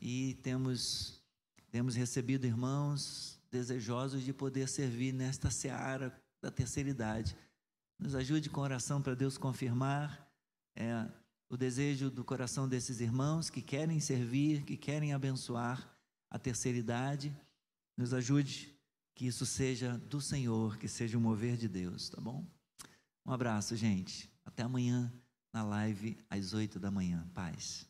e 0.00 0.34
temos, 0.42 1.22
temos 1.70 1.94
recebido 1.94 2.44
irmãos 2.44 3.40
desejosos 3.50 4.22
de 4.24 4.32
poder 4.32 4.68
servir 4.68 5.12
nesta 5.12 5.50
seara 5.50 6.12
da 6.42 6.50
terceira 6.50 6.90
idade. 6.90 7.36
Nos 7.98 8.14
ajude 8.14 8.50
com 8.50 8.60
oração 8.60 9.00
para 9.00 9.14
Deus 9.14 9.38
confirmar 9.38 10.28
é, 10.74 11.08
o 11.48 11.56
desejo 11.56 12.10
do 12.10 12.24
coração 12.24 12.68
desses 12.68 13.00
irmãos 13.00 13.48
que 13.48 13.62
querem 13.62 14.00
servir, 14.00 14.64
que 14.64 14.76
querem 14.76 15.14
abençoar 15.14 15.96
a 16.28 16.38
terceira 16.38 16.76
idade. 16.76 17.34
Nos 17.96 18.12
ajude 18.12 18.76
que 19.14 19.26
isso 19.26 19.46
seja 19.46 19.96
do 19.96 20.20
Senhor, 20.20 20.76
que 20.76 20.88
seja 20.88 21.16
o 21.16 21.20
mover 21.20 21.56
de 21.56 21.68
Deus, 21.68 22.10
tá 22.10 22.20
bom? 22.20 22.44
Um 23.24 23.32
abraço, 23.32 23.74
gente. 23.74 24.30
Até 24.44 24.62
amanhã 24.62 25.10
na 25.52 25.62
live 25.62 26.18
às 26.28 26.52
oito 26.52 26.78
da 26.78 26.90
manhã. 26.90 27.26
Paz. 27.32 27.85